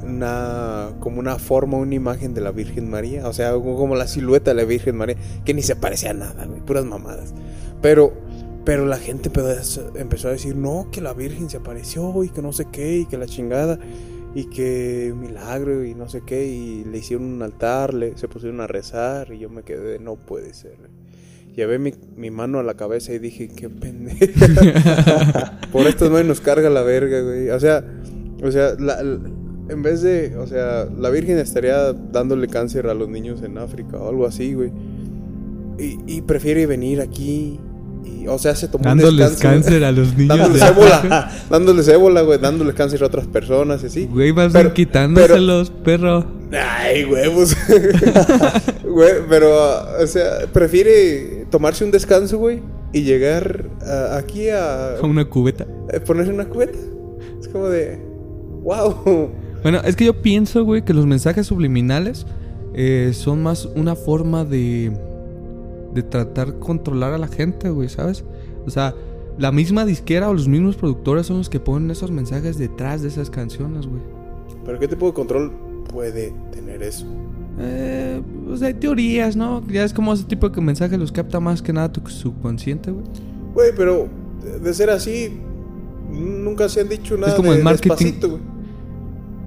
una, 0.03 0.91
como 1.01 1.21
una 1.21 1.39
forma, 1.39 1.79
una 1.79 1.95
imagen 1.95 2.35
de 2.35 2.41
la 2.41 2.51
Virgen 2.51 2.91
María, 2.91 3.29
o 3.29 3.33
sea, 3.33 3.53
como 3.53 3.97
la 3.97 4.07
silueta 4.07 4.51
de 4.53 4.57
la 4.57 4.65
Virgen 4.65 4.97
María, 4.97 5.17
que 5.45 5.55
ni 5.55 5.63
se 5.63 5.77
parecía 5.77 6.11
a 6.11 6.15
nada, 6.15 6.47
güey, 6.47 6.61
puras 6.61 6.85
mamadas. 6.85 7.35
Pero, 7.81 8.13
pero 8.65 8.87
la 8.87 8.97
gente 8.97 9.31
empezó, 9.97 10.29
a 10.29 10.33
decir, 10.33 10.57
no, 10.57 10.89
que 10.91 11.01
la 11.01 11.13
Virgen 11.13 11.51
se 11.51 11.59
apareció 11.59 12.25
y 12.25 12.29
que 12.29 12.43
no 12.43 12.53
sé 12.53 12.67
qué, 12.71 12.99
y 12.99 13.07
que 13.07 13.19
la 13.19 13.27
chingada, 13.27 13.79
y 14.35 14.45
que 14.47 15.15
milagro 15.17 15.85
y 15.85 15.95
no 15.95 16.09
sé 16.09 16.23
qué, 16.27 16.47
y 16.47 16.85
le 16.85 16.99
hicieron 16.99 17.27
un 17.27 17.43
altar, 17.43 17.95
le, 17.95 18.17
se 18.17 18.29
pusieron 18.29 18.61
a 18.61 18.67
rezar, 18.67 19.33
y 19.33 19.39
yo 19.39 19.49
me 19.51 19.63
quedé 19.63 19.99
no 19.99 20.17
puede 20.17 20.55
ser. 20.55 20.77
Llevé 21.55 21.79
mi, 21.79 21.93
mi 22.17 22.33
mano 22.33 22.59
a 22.59 22.65
la 22.65 22.75
cabeza 22.75 23.13
y 23.13 23.21
dije, 23.21 23.49
qué 23.49 23.71
pendejo. 23.71 24.19
Por 25.73 25.87
estos 25.87 26.11
nos 26.25 26.41
carga 26.41 26.69
la 26.69 26.83
verga, 26.83 27.21
güey. 27.21 27.51
O 27.51 27.61
sea, 27.61 27.85
o 28.43 28.51
sea, 28.51 28.75
la- 28.79 29.01
en 29.69 29.83
vez 29.83 30.03
de, 30.03 30.37
o 30.37 30.47
sea, 30.47 30.87
la 30.99 31.11
Virgen 31.11 31.39
estaría 31.39 31.93
dándole 31.93 32.49
cáncer 32.49 32.87
a 32.89 32.95
los 32.95 33.09
niños 33.09 33.43
en 33.43 33.59
África 33.59 33.97
o 33.99 34.09
algo 34.09 34.27
así, 34.27 34.55
güey. 34.55 34.71
Y, 35.79 35.99
y 36.07 36.21
prefiere 36.23 36.67
venir 36.67 37.01
aquí. 37.01 37.59
Y, 38.05 38.27
o 38.29 38.39
sea, 38.39 38.55
se 38.55 38.69
tomó 38.69 38.83
un 38.83 38.99
Dándoles 38.99 39.31
descanso, 39.31 39.65
cáncer 39.65 39.85
a 39.85 39.91
los 39.93 40.15
niños. 40.17 40.37
Dándoles 40.39 40.61
de- 40.61 40.67
ébola. 40.69 41.31
dándoles 41.51 41.89
ébola, 41.89 42.21
güey. 42.23 42.39
Dándoles 42.39 42.75
cáncer 42.75 43.03
a 43.03 43.07
otras 43.07 43.27
personas 43.27 43.83
y 43.83 43.87
así. 43.87 44.05
Güey, 44.07 44.31
vas 44.33 44.53
Pero- 44.53 44.75
quitándoselos, 44.75 45.71
perro. 45.71 46.25
Ay, 46.53 47.05
huevos. 47.07 47.57
Güey, 48.85 49.13
pero, 49.29 49.51
o 50.01 50.07
sea, 50.07 50.47
prefiere 50.53 51.47
tomarse 51.51 51.85
un 51.85 51.91
descanso, 51.91 52.39
güey. 52.39 52.63
Y 52.93 53.03
llegar 53.03 53.65
aquí 54.13 54.51
a, 54.51 54.97
Con 55.01 55.11
una 55.11 55.25
cubeta. 55.25 55.67
a 55.93 55.99
ponerse 56.05 56.31
una 56.33 56.45
cubeta. 56.49 56.79
Es 57.41 57.49
como 57.49 57.69
de. 57.69 57.99
¡Wow! 58.63 59.31
Bueno, 59.65 59.81
es 59.85 59.97
que 59.97 60.05
yo 60.05 60.23
pienso, 60.23 60.65
güey, 60.65 60.85
que 60.85 60.95
los 60.95 61.07
mensajes 61.07 61.47
subliminales 61.49 62.27
eh, 62.75 63.11
son 63.15 63.43
más 63.43 63.67
una 63.75 63.97
forma 63.97 64.45
de. 64.45 64.93
de 65.93 66.03
tratar 66.05 66.59
controlar 66.61 67.13
a 67.15 67.19
la 67.19 67.27
gente, 67.29 67.71
güey, 67.71 67.89
¿sabes? 67.89 68.25
O 68.67 68.71
sea, 68.71 68.95
la 69.39 69.51
misma 69.51 69.85
disquera 69.85 70.29
o 70.29 70.35
los 70.35 70.47
mismos 70.47 70.77
productores 70.77 71.27
son 71.27 71.39
los 71.39 71.49
que 71.49 71.59
ponen 71.61 71.91
esos 71.91 72.11
mensajes 72.11 72.59
detrás 72.59 73.03
de 73.03 73.09
esas 73.09 73.31
canciones, 73.31 73.87
güey. 73.87 74.03
¿Pero 74.65 74.79
qué 74.79 74.87
tipo 74.87 75.07
de 75.07 75.13
control 75.13 75.51
puede 75.93 76.33
tener 76.53 76.83
eso? 76.83 77.07
Eh, 77.59 78.21
pues 78.47 78.63
hay 78.63 78.75
teorías, 78.75 79.35
¿no? 79.37 79.67
Ya 79.69 79.85
es 79.85 79.93
como 79.93 80.13
ese 80.13 80.25
tipo 80.25 80.49
de 80.49 80.61
mensajes 80.61 80.99
los 80.99 81.11
capta 81.13 81.41
más 81.41 81.63
que 81.63 81.73
nada 81.73 81.93
tu 81.93 82.01
subconsciente, 82.09 82.91
güey. 82.91 83.05
Güey, 83.55 83.71
pero 83.77 84.09
de- 84.63 84.75
ser 84.75 84.91
así, 84.91 85.41
nunca 86.11 86.69
se 86.69 86.81
han 86.81 86.89
dicho 86.89 87.17
nada 87.17 87.37
como 87.37 87.53
de 87.53 87.59
el 87.59 87.65
marketing. 87.65 87.89
Despacito, 87.89 88.29
güey. 88.31 88.54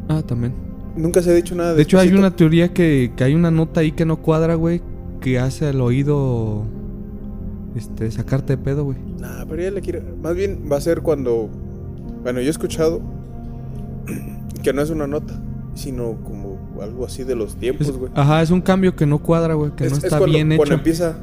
Ah, 0.07 0.21
también. 0.25 0.53
Nunca 0.95 1.21
se 1.21 1.31
ha 1.31 1.33
dicho 1.33 1.55
nada 1.55 1.69
de 1.69 1.73
eso. 1.73 1.77
De 1.77 1.83
hecho, 1.83 1.99
hay 1.99 2.09
una 2.09 2.35
teoría 2.35 2.73
que, 2.73 3.11
que 3.15 3.23
hay 3.23 3.35
una 3.35 3.51
nota 3.51 3.81
ahí 3.81 3.91
que 3.91 4.05
no 4.05 4.17
cuadra, 4.17 4.55
güey, 4.55 4.81
que 5.21 5.39
hace 5.39 5.67
al 5.67 5.79
oído 5.81 6.63
este, 7.75 8.09
sacarte 8.11 8.55
de 8.55 8.63
pedo, 8.63 8.83
güey. 8.83 8.97
Nah, 9.19 9.45
pero 9.47 9.61
ya 9.61 9.71
le 9.71 9.81
quiero. 9.81 10.01
Más 10.21 10.35
bien 10.35 10.63
va 10.71 10.77
a 10.77 10.81
ser 10.81 11.01
cuando. 11.01 11.49
Bueno, 12.23 12.41
yo 12.41 12.47
he 12.47 12.49
escuchado 12.49 13.01
que 14.63 14.73
no 14.73 14.81
es 14.81 14.89
una 14.89 15.07
nota, 15.07 15.39
sino 15.75 16.17
como 16.23 16.57
algo 16.81 17.05
así 17.05 17.23
de 17.23 17.35
los 17.35 17.55
tiempos, 17.55 17.91
güey. 17.95 18.11
Ajá, 18.15 18.41
es 18.41 18.49
un 18.49 18.61
cambio 18.61 18.95
que 18.95 19.05
no 19.05 19.19
cuadra, 19.19 19.53
güey, 19.53 19.71
que 19.75 19.87
no 19.87 19.95
está 19.95 20.07
es 20.07 20.13
cuando, 20.13 20.27
bien 20.27 20.51
hecho. 20.51 20.57
Cuando 20.57 20.75
empieza. 20.75 21.17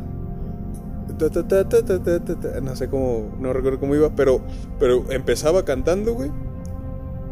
no 2.63 2.77
sé 2.77 2.89
cómo. 2.89 3.37
No 3.41 3.53
recuerdo 3.53 3.81
cómo 3.81 3.95
iba, 3.95 4.15
pero, 4.15 4.41
pero 4.79 5.11
empezaba 5.11 5.65
cantando, 5.65 6.15
güey. 6.15 6.31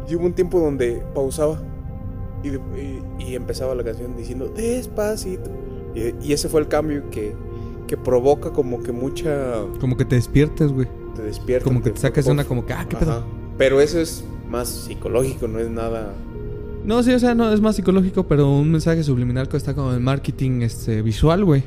Y 0.09 0.15
hubo 0.17 0.27
un 0.27 0.33
tiempo 0.33 0.59
donde 0.61 1.03
pausaba. 1.15 1.61
Y, 2.43 2.49
y- 2.49 3.03
y 3.31 3.35
empezaba 3.37 3.75
la 3.75 3.85
canción 3.85 4.17
diciendo 4.17 4.53
despacito. 4.55 5.51
Y, 5.95 6.27
y 6.27 6.33
ese 6.33 6.49
fue 6.49 6.61
el 6.61 6.69
cambio 6.69 7.09
que, 7.11 7.35
que 7.87 7.97
provoca 7.97 8.51
como 8.53 8.83
que 8.83 8.93
mucha. 8.93 9.63
Como 9.81 9.97
que 9.97 10.05
te 10.05 10.17
despiertes, 10.17 10.73
güey. 10.73 10.89
Te 11.15 11.23
despierta. 11.23 11.65
Como 11.65 11.83
que 11.83 11.91
te 11.91 12.01
saques 12.01 12.27
uf, 12.27 12.33
una 12.33 12.45
como 12.45 12.65
que, 12.67 12.73
ah, 12.73 12.87
qué 12.89 12.97
pedo. 12.97 13.13
ajá. 13.13 13.23
Pero 13.59 13.81
eso 13.81 14.01
es 14.01 14.25
más 14.51 14.69
psicológico, 14.69 15.47
no 15.47 15.59
es 15.59 15.71
nada. 15.71 16.13
No, 16.85 17.03
sí, 17.05 17.13
o 17.13 17.19
sea, 17.21 17.35
no 17.35 17.53
es 17.53 17.61
más 17.61 17.77
psicológico, 17.77 18.27
pero 18.27 18.51
un 18.51 18.73
mensaje 18.73 19.05
subliminal 19.05 19.49
que 19.49 19.57
está 19.57 19.73
como 19.75 19.93
el 19.93 20.01
marketing 20.01 20.63
este, 20.63 21.01
visual, 21.03 21.45
güey. 21.45 21.63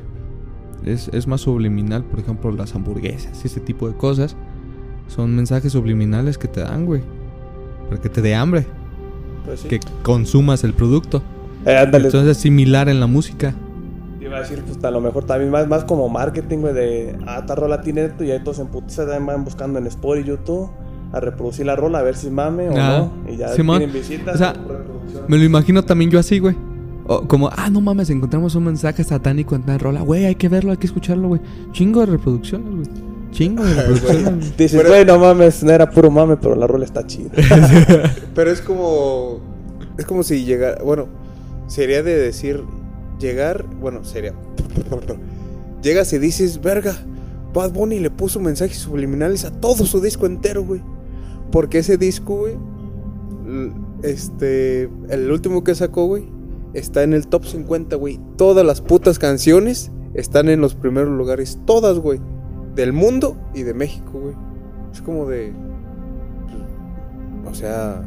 Es, 0.84 1.08
es 1.14 1.26
más 1.26 1.42
subliminal, 1.42 2.04
por 2.04 2.20
ejemplo, 2.20 2.52
las 2.52 2.76
hamburguesas 2.76 3.40
y 3.44 3.48
ese 3.48 3.60
tipo 3.62 3.88
de 3.88 3.96
cosas. 3.96 4.36
Son 5.08 5.34
mensajes 5.36 5.72
subliminales 5.72 6.38
que 6.38 6.48
te 6.48 6.60
dan, 6.62 6.86
güey. 6.86 7.02
Para 7.90 8.02
que 8.02 8.10
te 8.10 8.22
dé 8.22 8.36
hambre. 8.36 8.66
Pues 9.46 9.62
sí. 9.62 9.68
Que 9.68 9.80
consumas 10.04 10.64
el 10.64 10.74
producto. 10.74 11.22
Eh. 11.66 11.78
Entonces 11.84 12.26
es 12.26 12.38
similar 12.38 12.90
en 12.90 13.00
la 13.00 13.08
música. 13.08 13.54
Iba 14.20 14.38
a 14.38 14.40
decir, 14.42 14.64
pues 14.66 14.84
a 14.84 14.92
lo 14.92 15.02
mejor 15.02 15.26
también 15.26 15.52
más, 15.52 15.68
más 15.68 15.84
como 15.84 16.10
marketing, 16.10 16.60
güey, 16.60 16.74
de, 16.74 17.16
ah, 17.28 17.40
esta 17.42 17.54
rola 17.54 17.82
tiene 17.82 18.06
esto 18.06 18.24
y 18.24 18.32
ahí 18.32 18.40
todos 18.44 18.58
en 18.60 18.68
putiza 18.68 19.04
también 19.04 19.26
van 19.28 19.44
buscando 19.44 19.78
en 19.78 19.86
Spotify 19.88 20.26
y 20.26 20.30
YouTube 20.30 20.70
a 21.12 21.20
reproducir 21.20 21.66
la 21.68 21.76
rola, 21.76 22.00
a 22.00 22.02
ver 22.02 22.16
si 22.16 22.30
mame 22.32 22.70
o 22.70 22.74
Ah, 22.76 23.08
no. 23.26 23.32
Y 23.32 23.38
ya 23.38 23.50
Simón. 23.50 23.78
tienen 23.78 23.96
visitas. 23.96 24.36
O 24.36 24.38
sea. 24.38 24.54
Me 25.28 25.38
lo 25.38 25.44
imagino 25.44 25.84
también 25.84 26.10
yo 26.10 26.20
así, 26.20 26.40
güey. 26.40 26.56
O 27.08 27.28
como, 27.28 27.50
ah, 27.56 27.70
no 27.70 27.82
mames, 27.82 28.10
encontramos 28.10 28.56
un 28.56 28.64
mensaje 28.64 29.04
satánico 29.04 29.56
en 29.56 29.62
tal 29.62 29.80
rola. 29.80 30.02
Güey, 30.02 30.26
hay 30.26 30.36
que 30.36 30.50
verlo, 30.50 30.72
hay 30.72 30.78
que 30.78 30.88
escucharlo, 30.88 31.28
güey. 31.28 31.42
Chingo 31.72 32.00
de 32.00 32.08
reproducciones, 32.08 32.74
güey. 32.74 33.05
Chingo 33.36 33.64
de 33.66 33.74
reproducciones. 33.74 34.24
güey. 34.24 34.54
Dices, 34.58 34.78
Pero- 34.78 34.90
güey, 34.90 35.06
no 35.06 35.20
mames, 35.20 35.62
no 35.64 35.72
era 35.72 35.90
puro 35.90 36.10
mame, 36.10 36.38
pero 36.38 36.56
la 36.56 36.68
rola 36.68 36.86
está 36.86 37.06
chida. 37.06 37.30
Pero 38.34 38.50
es 38.52 38.62
como. 38.62 39.40
Es 39.98 40.06
como 40.06 40.24
si 40.24 40.46
llegara. 40.46 40.82
Bueno, 40.84 41.08
sería 41.68 42.02
de 42.02 42.16
decir. 42.18 42.64
Llegar. 43.20 43.66
Bueno, 43.82 44.04
sería. 44.06 44.34
Llegas 45.82 46.12
y 46.14 46.18
dices, 46.20 46.62
verga. 46.62 46.96
Bad 47.54 47.72
Bunny 47.72 48.00
le 48.00 48.10
puso 48.10 48.40
mensajes 48.40 48.78
subliminales 48.78 49.46
a 49.46 49.52
todo 49.52 49.86
su 49.86 50.02
disco 50.02 50.26
entero, 50.26 50.64
güey. 50.64 50.82
Porque 51.52 51.80
ese 51.80 51.98
disco, 51.98 52.38
güey. 52.38 52.56
Este. 54.04 54.90
El 55.10 55.32
último 55.32 55.64
que 55.64 55.76
sacó, 55.76 56.06
güey. 56.08 56.26
Está 56.74 57.04
en 57.04 57.14
el 57.14 57.28
top 57.28 57.46
50, 57.46 57.96
güey. 57.96 58.20
Todas 58.38 58.66
las 58.66 58.82
putas 58.82 59.18
canciones 59.20 59.92
están 60.14 60.50
en 60.50 60.60
los 60.62 60.76
primeros 60.76 61.10
lugares. 61.18 61.60
Todas, 61.66 62.00
güey. 62.00 62.20
Del 62.76 62.94
mundo 62.94 63.38
y 63.54 63.64
de 63.64 63.74
México, 63.74 64.20
güey. 64.20 64.36
Es 64.92 65.02
como 65.02 65.26
de. 65.26 65.54
O 67.50 67.54
sea, 67.54 68.04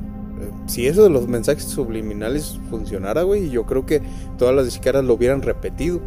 si 0.67 0.87
eso 0.87 1.03
de 1.05 1.11
los 1.11 1.29
mensajes 1.29 1.65
subliminales 1.65 2.59
funcionara, 2.71 3.23
güey, 3.23 3.51
yo 3.51 3.65
creo 3.65 3.87
que 3.87 4.03
todas 4.37 4.55
las 4.55 4.65
disqueras 4.65 5.05
lo 5.05 5.15
hubieran 5.15 5.43
repetido. 5.43 6.01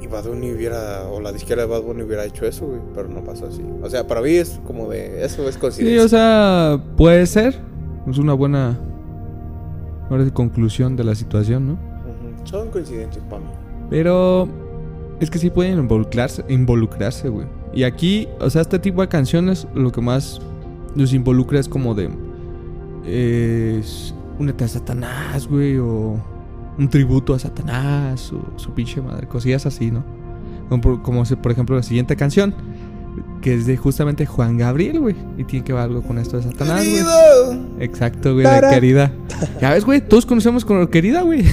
Y 0.00 0.06
Bad 0.06 0.24
Bunny 0.28 0.52
hubiera, 0.52 1.08
o 1.08 1.20
la 1.20 1.32
disquera 1.32 1.62
de 1.62 1.68
Bad 1.68 1.82
Bunny 1.82 2.02
hubiera 2.02 2.24
hecho 2.24 2.46
eso, 2.46 2.66
güey, 2.66 2.80
pero 2.94 3.08
no 3.08 3.22
pasó 3.24 3.46
así. 3.46 3.64
O 3.82 3.90
sea, 3.90 4.06
para 4.06 4.22
mí 4.22 4.30
es 4.30 4.60
como 4.64 4.88
de, 4.88 5.24
eso 5.24 5.48
es 5.48 5.54
Sí, 5.54 5.60
coincidencia. 5.60 6.04
o 6.04 6.08
sea, 6.08 6.80
puede 6.96 7.26
ser. 7.26 7.60
Es 8.08 8.18
una 8.18 8.32
buena 8.34 8.78
sí, 10.24 10.30
conclusión 10.30 10.96
de 10.96 11.04
la 11.04 11.14
situación, 11.14 11.68
¿no? 11.68 11.78
Son 12.44 12.70
coincidencias 12.70 13.24
para 13.28 13.42
mí. 13.42 13.48
Pero 13.90 14.48
es 15.20 15.30
que 15.30 15.38
sí 15.38 15.50
pueden 15.50 15.78
involucrarse, 15.78 16.44
involucrarse, 16.48 17.28
güey. 17.28 17.46
Y 17.72 17.84
aquí, 17.84 18.28
o 18.40 18.50
sea, 18.50 18.62
este 18.62 18.78
tipo 18.78 19.02
de 19.02 19.08
canciones 19.08 19.66
lo 19.74 19.92
que 19.92 20.00
más 20.00 20.40
los 20.94 21.12
involucra 21.12 21.60
es 21.60 21.68
como 21.68 21.94
de... 21.94 22.10
Es 23.06 24.14
únete 24.38 24.64
a 24.64 24.68
Satanás, 24.68 25.48
güey, 25.48 25.78
o 25.78 26.22
un 26.78 26.88
tributo 26.88 27.34
a 27.34 27.38
Satanás, 27.38 28.32
o 28.32 28.58
su 28.58 28.70
pinche 28.72 29.00
madre, 29.00 29.26
cosillas 29.26 29.66
así, 29.66 29.90
¿no? 29.90 30.04
Como, 30.68 30.80
por, 30.80 31.02
como 31.02 31.24
si, 31.24 31.34
por 31.36 31.50
ejemplo, 31.52 31.76
la 31.76 31.82
siguiente 31.82 32.14
canción 32.16 32.54
que 33.40 33.54
es 33.54 33.66
de 33.66 33.76
justamente 33.76 34.26
Juan 34.26 34.58
Gabriel, 34.58 35.00
güey. 35.00 35.14
Y 35.36 35.44
tiene 35.44 35.64
que 35.64 35.72
ver 35.72 35.82
algo 35.82 36.02
con 36.02 36.18
esto 36.18 36.36
de 36.36 36.42
Satanás, 36.44 36.84
güey. 36.84 37.60
Exacto, 37.80 38.34
güey, 38.34 38.46
de 38.46 38.60
querida. 38.70 39.12
Ya 39.60 39.72
ves, 39.72 39.84
güey, 39.84 40.00
todos 40.00 40.26
conocemos 40.26 40.64
con 40.64 40.86
querida, 40.88 41.22
güey. 41.22 41.44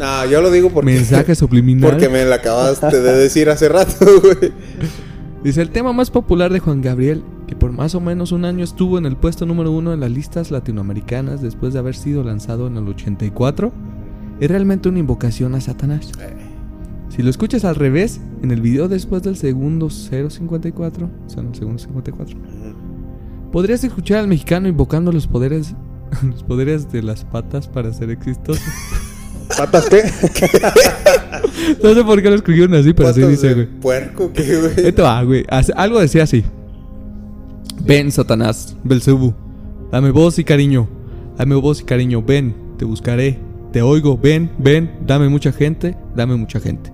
No, 0.00 0.26
yo 0.26 0.40
lo 0.40 0.50
digo 0.50 0.70
porque, 0.70 0.92
Mensaje 0.92 1.34
subliminal. 1.34 1.90
porque 1.90 2.08
me 2.08 2.24
la 2.24 2.36
acabaste 2.36 3.00
de 3.00 3.12
decir 3.14 3.48
hace 3.48 3.68
rato, 3.68 4.06
güey. 4.22 4.52
Dice 5.44 5.60
el 5.60 5.68
tema 5.68 5.92
más 5.92 6.10
popular 6.10 6.50
de 6.50 6.58
Juan 6.58 6.80
Gabriel, 6.80 7.22
que 7.46 7.54
por 7.54 7.70
más 7.70 7.94
o 7.94 8.00
menos 8.00 8.32
un 8.32 8.46
año 8.46 8.64
estuvo 8.64 8.96
en 8.96 9.04
el 9.04 9.18
puesto 9.18 9.44
número 9.44 9.72
uno 9.72 9.92
en 9.92 10.00
las 10.00 10.10
listas 10.10 10.50
latinoamericanas 10.50 11.42
después 11.42 11.74
de 11.74 11.80
haber 11.80 11.94
sido 11.96 12.24
lanzado 12.24 12.66
en 12.66 12.78
el 12.78 12.88
84, 12.88 13.70
es 14.40 14.48
realmente 14.48 14.88
una 14.88 15.00
invocación 15.00 15.54
a 15.54 15.60
Satanás. 15.60 16.10
Si 17.10 17.22
lo 17.22 17.28
escuchas 17.28 17.66
al 17.66 17.74
revés, 17.74 18.22
en 18.42 18.52
el 18.52 18.62
video 18.62 18.88
después 18.88 19.22
del 19.22 19.36
segundo 19.36 19.90
054, 19.90 21.10
o 21.26 21.28
sea, 21.28 21.42
en 21.42 21.48
el 21.48 21.54
segundo 21.54 21.78
54, 21.78 22.38
podrías 23.52 23.84
escuchar 23.84 24.20
al 24.20 24.28
mexicano 24.28 24.66
invocando 24.66 25.12
los 25.12 25.26
poderes, 25.26 25.74
los 26.26 26.42
poderes 26.42 26.90
de 26.90 27.02
las 27.02 27.26
patas 27.26 27.68
para 27.68 27.92
ser 27.92 28.08
exitoso. 28.08 28.62
¿Patas 29.48 29.88
qué? 29.88 30.02
No 31.82 31.94
sé 31.94 32.04
por 32.04 32.22
qué 32.22 32.30
lo 32.30 32.36
escribieron 32.36 32.74
así, 32.74 32.92
pero 32.92 33.08
así 33.08 33.22
dice, 33.22 33.54
güey. 33.54 33.66
Puerco, 33.66 34.32
¿qué, 34.32 34.56
güey? 34.56 34.92
Te 34.92 35.02
va, 35.02 35.22
güey. 35.22 35.44
Algo 35.76 36.00
decía 36.00 36.24
así. 36.24 36.44
Ven, 37.84 38.10
Satanás, 38.10 38.76
Belzebu. 38.84 39.34
Dame 39.90 40.10
voz 40.10 40.38
y 40.38 40.44
cariño. 40.44 40.88
Dame 41.36 41.54
voz 41.54 41.80
y 41.80 41.84
cariño. 41.84 42.22
Ven, 42.22 42.54
te 42.78 42.84
buscaré. 42.84 43.38
Te 43.72 43.82
oigo. 43.82 44.18
Ven, 44.18 44.50
ven. 44.58 44.90
Dame 45.06 45.28
mucha 45.28 45.52
gente. 45.52 45.96
Dame 46.14 46.36
mucha 46.36 46.60
gente. 46.60 46.92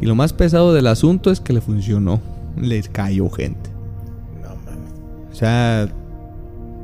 Y 0.00 0.06
lo 0.06 0.14
más 0.14 0.32
pesado 0.32 0.74
del 0.74 0.86
asunto 0.86 1.30
es 1.30 1.40
que 1.40 1.52
le 1.52 1.60
funcionó. 1.60 2.20
Les 2.56 2.88
cayó 2.88 3.30
gente. 3.30 3.70
No, 4.42 4.50
mames. 4.64 4.92
O 5.32 5.34
sea, 5.34 5.88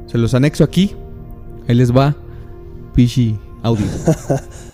se 0.07 0.19
los 0.19 0.35
anexo 0.35 0.65
aquí. 0.65 0.95
Ahí 1.69 1.75
les 1.75 1.95
va. 1.95 2.17
Pichi 2.95 3.39
Audible. 3.63 4.41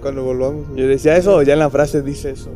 cuando 0.00 0.24
volvamos. 0.24 0.66
Yo 0.76 0.86
decía 0.88 1.16
eso, 1.16 1.42
ya 1.42 1.52
en 1.54 1.58
la 1.58 1.70
frase 1.70 2.02
dice 2.02 2.30
eso. 2.30 2.50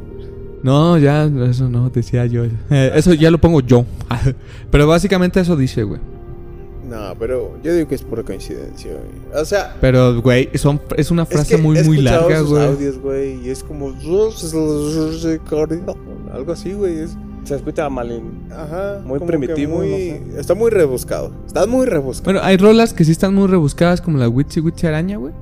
No, 0.62 0.96
ya, 0.98 1.24
eso 1.48 1.68
no, 1.68 1.90
decía 1.90 2.24
yo. 2.26 2.44
Eh, 2.70 2.92
eso 2.94 3.12
ya 3.14 3.30
lo 3.30 3.38
pongo 3.38 3.61
yo. 3.61 3.85
Pero 4.70 4.87
básicamente 4.87 5.40
eso 5.40 5.57
dice, 5.57 5.83
güey. 5.83 6.00
No, 6.88 7.14
pero 7.18 7.57
yo 7.62 7.74
digo 7.74 7.88
que 7.88 7.94
es 7.94 8.02
pura 8.02 8.22
coincidencia, 8.22 8.90
güey. 8.92 9.40
O 9.42 9.44
sea, 9.46 9.74
Pero, 9.80 10.20
güey, 10.20 10.50
son, 10.54 10.78
es 10.98 11.11
una 11.11 11.22
es 11.22 11.28
frase 11.30 11.57
que 11.57 11.62
muy, 11.62 11.78
he 11.78 11.83
muy 11.83 11.96
larga, 12.02 12.40
sus 12.40 12.50
güey. 12.50 12.66
audios, 12.66 12.98
güey, 12.98 13.40
y 13.46 13.48
es 13.48 13.64
como 13.64 13.94
algo 16.33 16.52
así, 16.52 16.72
güey, 16.74 16.98
es 16.98 17.16
Se 17.44 17.54
escucha 17.57 17.88
malín. 17.88 18.42
ajá, 18.50 19.00
Muy 19.04 19.18
primitivo, 19.20 19.78
muy- 19.78 19.88
no 19.90 19.96
sé. 19.96 20.40
está 20.40 20.54
muy 20.54 20.70
rebuscado. 20.70 21.33
Está 21.46 21.66
muy 21.66 21.87
rebuscado. 21.87 22.24
Bueno, 22.33 22.40
hay 22.42 22.57
rolas 22.59 22.92
que 22.92 23.04
sí 23.04 23.12
están 23.12 23.35
muy 23.35 23.48
rebuscadas, 23.48 24.00
como 24.02 24.18
la 24.18 24.28
Witchy 24.28 24.61
Witchy 24.61 24.87
Araña, 24.87 25.16
güey. 25.16 25.33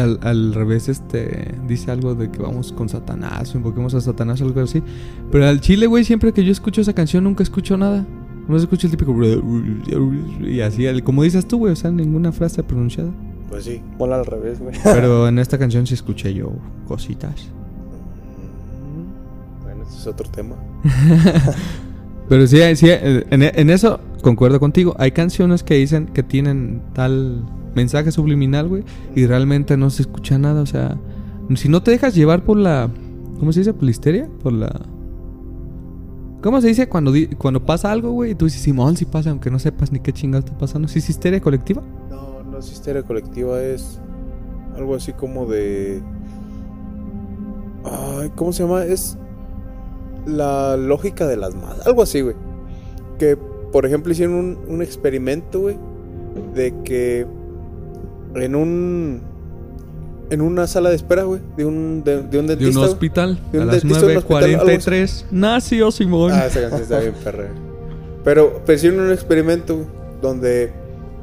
Al, 0.00 0.18
al 0.22 0.54
revés, 0.54 0.88
este, 0.88 1.54
dice 1.66 1.90
algo 1.90 2.14
de 2.14 2.30
que 2.30 2.40
vamos 2.40 2.72
con 2.72 2.88
Satanás, 2.88 3.54
o 3.54 3.58
invoquemos 3.58 3.94
a 3.94 4.00
Satanás, 4.00 4.40
algo 4.42 4.60
así. 4.60 4.82
Pero 5.30 5.46
al 5.46 5.60
chile, 5.60 5.86
güey, 5.86 6.04
siempre 6.04 6.32
que 6.32 6.44
yo 6.44 6.52
escucho 6.52 6.80
esa 6.80 6.92
canción, 6.92 7.24
nunca 7.24 7.42
escucho 7.42 7.76
nada. 7.76 8.04
No 8.48 8.56
se 8.58 8.64
escucha 8.64 8.86
el 8.86 8.92
típico... 8.92 9.14
Y 10.46 10.60
así, 10.60 10.86
como 11.02 11.22
dices 11.22 11.46
tú, 11.48 11.58
güey, 11.58 11.72
o 11.72 11.76
sea, 11.76 11.90
ninguna 11.90 12.30
frase 12.30 12.62
pronunciada. 12.62 13.10
Pues 13.48 13.64
sí. 13.64 13.80
Ponla 13.98 14.16
al 14.16 14.26
revés, 14.26 14.60
güey. 14.60 14.74
Pero 14.84 15.28
en 15.28 15.38
esta 15.38 15.58
canción 15.58 15.86
sí 15.86 15.94
escuché 15.94 16.32
yo 16.32 16.52
cositas. 16.86 17.48
Bueno, 19.62 19.82
ese 19.82 19.98
es 19.98 20.06
otro 20.06 20.28
tema. 20.30 20.56
Pero 22.28 22.46
sí, 22.46 22.58
sí 22.74 22.88
en, 22.90 23.24
en 23.30 23.70
eso 23.70 24.00
concuerdo 24.22 24.58
contigo. 24.58 24.94
Hay 24.98 25.12
canciones 25.12 25.62
que 25.62 25.74
dicen 25.74 26.06
que 26.06 26.22
tienen 26.22 26.82
tal 26.92 27.44
mensaje 27.76 28.10
subliminal, 28.10 28.68
güey, 28.68 28.84
y 29.14 29.26
realmente 29.26 29.76
no 29.76 29.90
se 29.90 30.02
escucha 30.02 30.38
nada. 30.38 30.62
O 30.62 30.66
sea, 30.66 30.98
si 31.54 31.68
no 31.68 31.82
te 31.82 31.92
dejas 31.92 32.14
llevar 32.14 32.42
por 32.44 32.56
la. 32.56 32.90
¿Cómo 33.38 33.52
se 33.52 33.60
dice? 33.60 33.74
¿Por 33.74 33.84
la 33.84 33.90
histeria? 33.90 34.28
Por 34.42 34.52
la. 34.52 34.80
¿Cómo 36.42 36.60
se 36.60 36.68
dice 36.68 36.88
cuando, 36.88 37.12
cuando 37.38 37.64
pasa 37.64 37.92
algo, 37.92 38.10
güey? 38.10 38.32
Y 38.32 38.34
tú 38.34 38.46
dices, 38.46 38.62
Simón, 38.62 38.96
si 38.96 39.04
pasa, 39.04 39.30
aunque 39.30 39.50
no 39.50 39.58
sepas 39.58 39.92
ni 39.92 40.00
qué 40.00 40.12
chingados 40.12 40.46
está 40.46 40.58
pasando. 40.58 40.88
¿Sí 40.88 40.98
es 40.98 41.08
histeria 41.08 41.40
colectiva? 41.40 41.82
No, 42.10 42.42
no 42.42 42.58
es 42.58 42.72
histeria 42.72 43.02
colectiva, 43.02 43.62
es 43.62 44.00
algo 44.76 44.94
así 44.94 45.12
como 45.12 45.46
de. 45.46 46.02
Ay, 47.84 48.30
¿cómo 48.34 48.52
se 48.52 48.62
llama? 48.62 48.84
Es 48.84 49.18
la 50.26 50.76
lógica 50.76 51.26
de 51.26 51.36
las 51.36 51.54
masas. 51.54 51.86
Algo 51.86 52.02
así, 52.02 52.20
güey. 52.20 52.36
Que, 53.18 53.36
por 53.72 53.86
ejemplo, 53.86 54.12
hicieron 54.12 54.58
un 54.68 54.82
experimento, 54.82 55.60
güey, 55.60 55.78
de 56.54 56.74
que 56.84 57.26
en 58.42 58.54
un. 58.54 59.20
En 60.28 60.40
una 60.40 60.66
sala 60.66 60.90
de 60.90 60.96
espera, 60.96 61.22
güey, 61.22 61.40
de 61.56 61.64
un, 61.64 62.02
de, 62.04 62.22
de 62.24 62.38
un 62.40 62.48
De 62.48 62.56
dentista. 62.56 62.80
un 62.80 62.84
güey. 62.86 62.92
hospital. 62.94 63.38
De 63.52 63.58
un 63.58 63.62
a 63.62 63.66
las 63.66 63.82
dentista 63.82 64.06
de 64.06 64.16
un. 64.18 64.22
9.43. 64.24 65.24
Nació 65.30 65.90
Simón. 65.92 66.32
Ah, 66.34 66.46
esa 66.46 66.60
canción 66.62 66.82
está 66.82 66.98
bien 67.00 67.14
perra. 67.24 67.46
Pero, 68.24 68.60
pero 68.66 68.76
hicieron 68.76 69.00
un 69.00 69.12
experimento 69.12 69.78
donde 70.20 70.72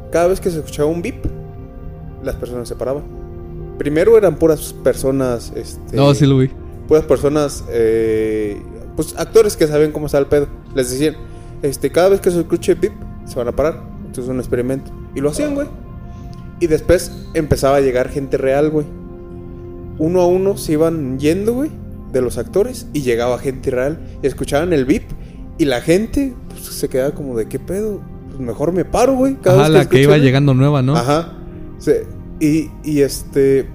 cada 0.10 0.28
vez 0.28 0.40
que 0.40 0.50
se 0.50 0.60
escuchaba 0.60 0.88
un 0.90 1.02
beep, 1.02 1.16
las 2.24 2.36
personas 2.36 2.68
se 2.70 2.76
paraban. 2.76 3.04
Primero 3.78 4.18
eran 4.18 4.38
puras 4.38 4.72
personas, 4.72 5.52
este, 5.56 5.98
no, 5.98 6.14
sí 6.14 6.26
lo 6.26 6.38
vi. 6.38 6.50
puras 6.88 7.04
personas, 7.04 7.64
eh, 7.72 8.62
pues 8.96 9.16
actores 9.18 9.58
que 9.58 9.68
sabían 9.68 9.92
cómo 9.92 10.06
está 10.06 10.20
el 10.20 10.28
pedo. 10.28 10.48
Les 10.76 10.90
decían, 10.92 11.16
este, 11.62 11.92
cada 11.92 12.08
vez 12.10 12.22
que 12.22 12.32
se 12.32 12.40
escuche 12.40 12.76
bip, 12.76 12.94
se 13.26 13.36
van 13.36 13.50
a 13.50 13.52
parar. 13.52 13.82
Esto 14.08 14.22
es 14.22 14.28
un 14.30 14.40
experimento. 14.40 14.92
Y 15.14 15.20
lo 15.20 15.30
hacían, 15.32 15.56
güey. 15.56 15.68
Y 16.64 16.68
después 16.68 17.12
empezaba 17.34 17.78
a 17.78 17.82
llegar 17.82 18.08
gente 18.08 18.38
real, 18.38 18.70
güey. 18.70 18.86
Uno 20.00 20.22
a 20.22 20.28
uno 20.28 20.56
se 20.58 20.74
iban 20.74 21.20
yendo, 21.20 21.54
güey, 21.54 21.70
de 22.14 22.22
los 22.22 22.38
actores. 22.38 22.88
Y 22.94 23.02
llegaba 23.02 23.38
gente 23.38 23.70
real. 23.70 24.00
Y 24.24 24.28
escuchaban 24.28 24.72
el 24.72 24.86
bip. 24.86 25.04
Y 25.58 25.66
la 25.66 25.82
gente 25.82 26.34
pues, 26.50 26.64
se 26.64 26.88
quedaba 26.88 27.12
como 27.12 27.36
de, 27.38 27.48
¿qué 27.48 27.60
pedo? 27.60 28.00
Pues 28.30 28.40
mejor 28.40 28.72
me 28.72 28.86
paro, 28.86 29.16
güey. 29.16 29.36
cada 29.36 29.58
Ajá, 29.60 29.70
vez 29.70 29.78
la 29.84 29.90
que 29.90 30.02
iba 30.02 30.16
bip". 30.16 30.24
llegando 30.24 30.54
nueva, 30.54 30.82
¿no? 30.82 30.96
Ajá. 30.96 31.34
Se- 31.80 32.06
y, 32.40 32.70
y 32.84 33.02
este. 33.02 33.68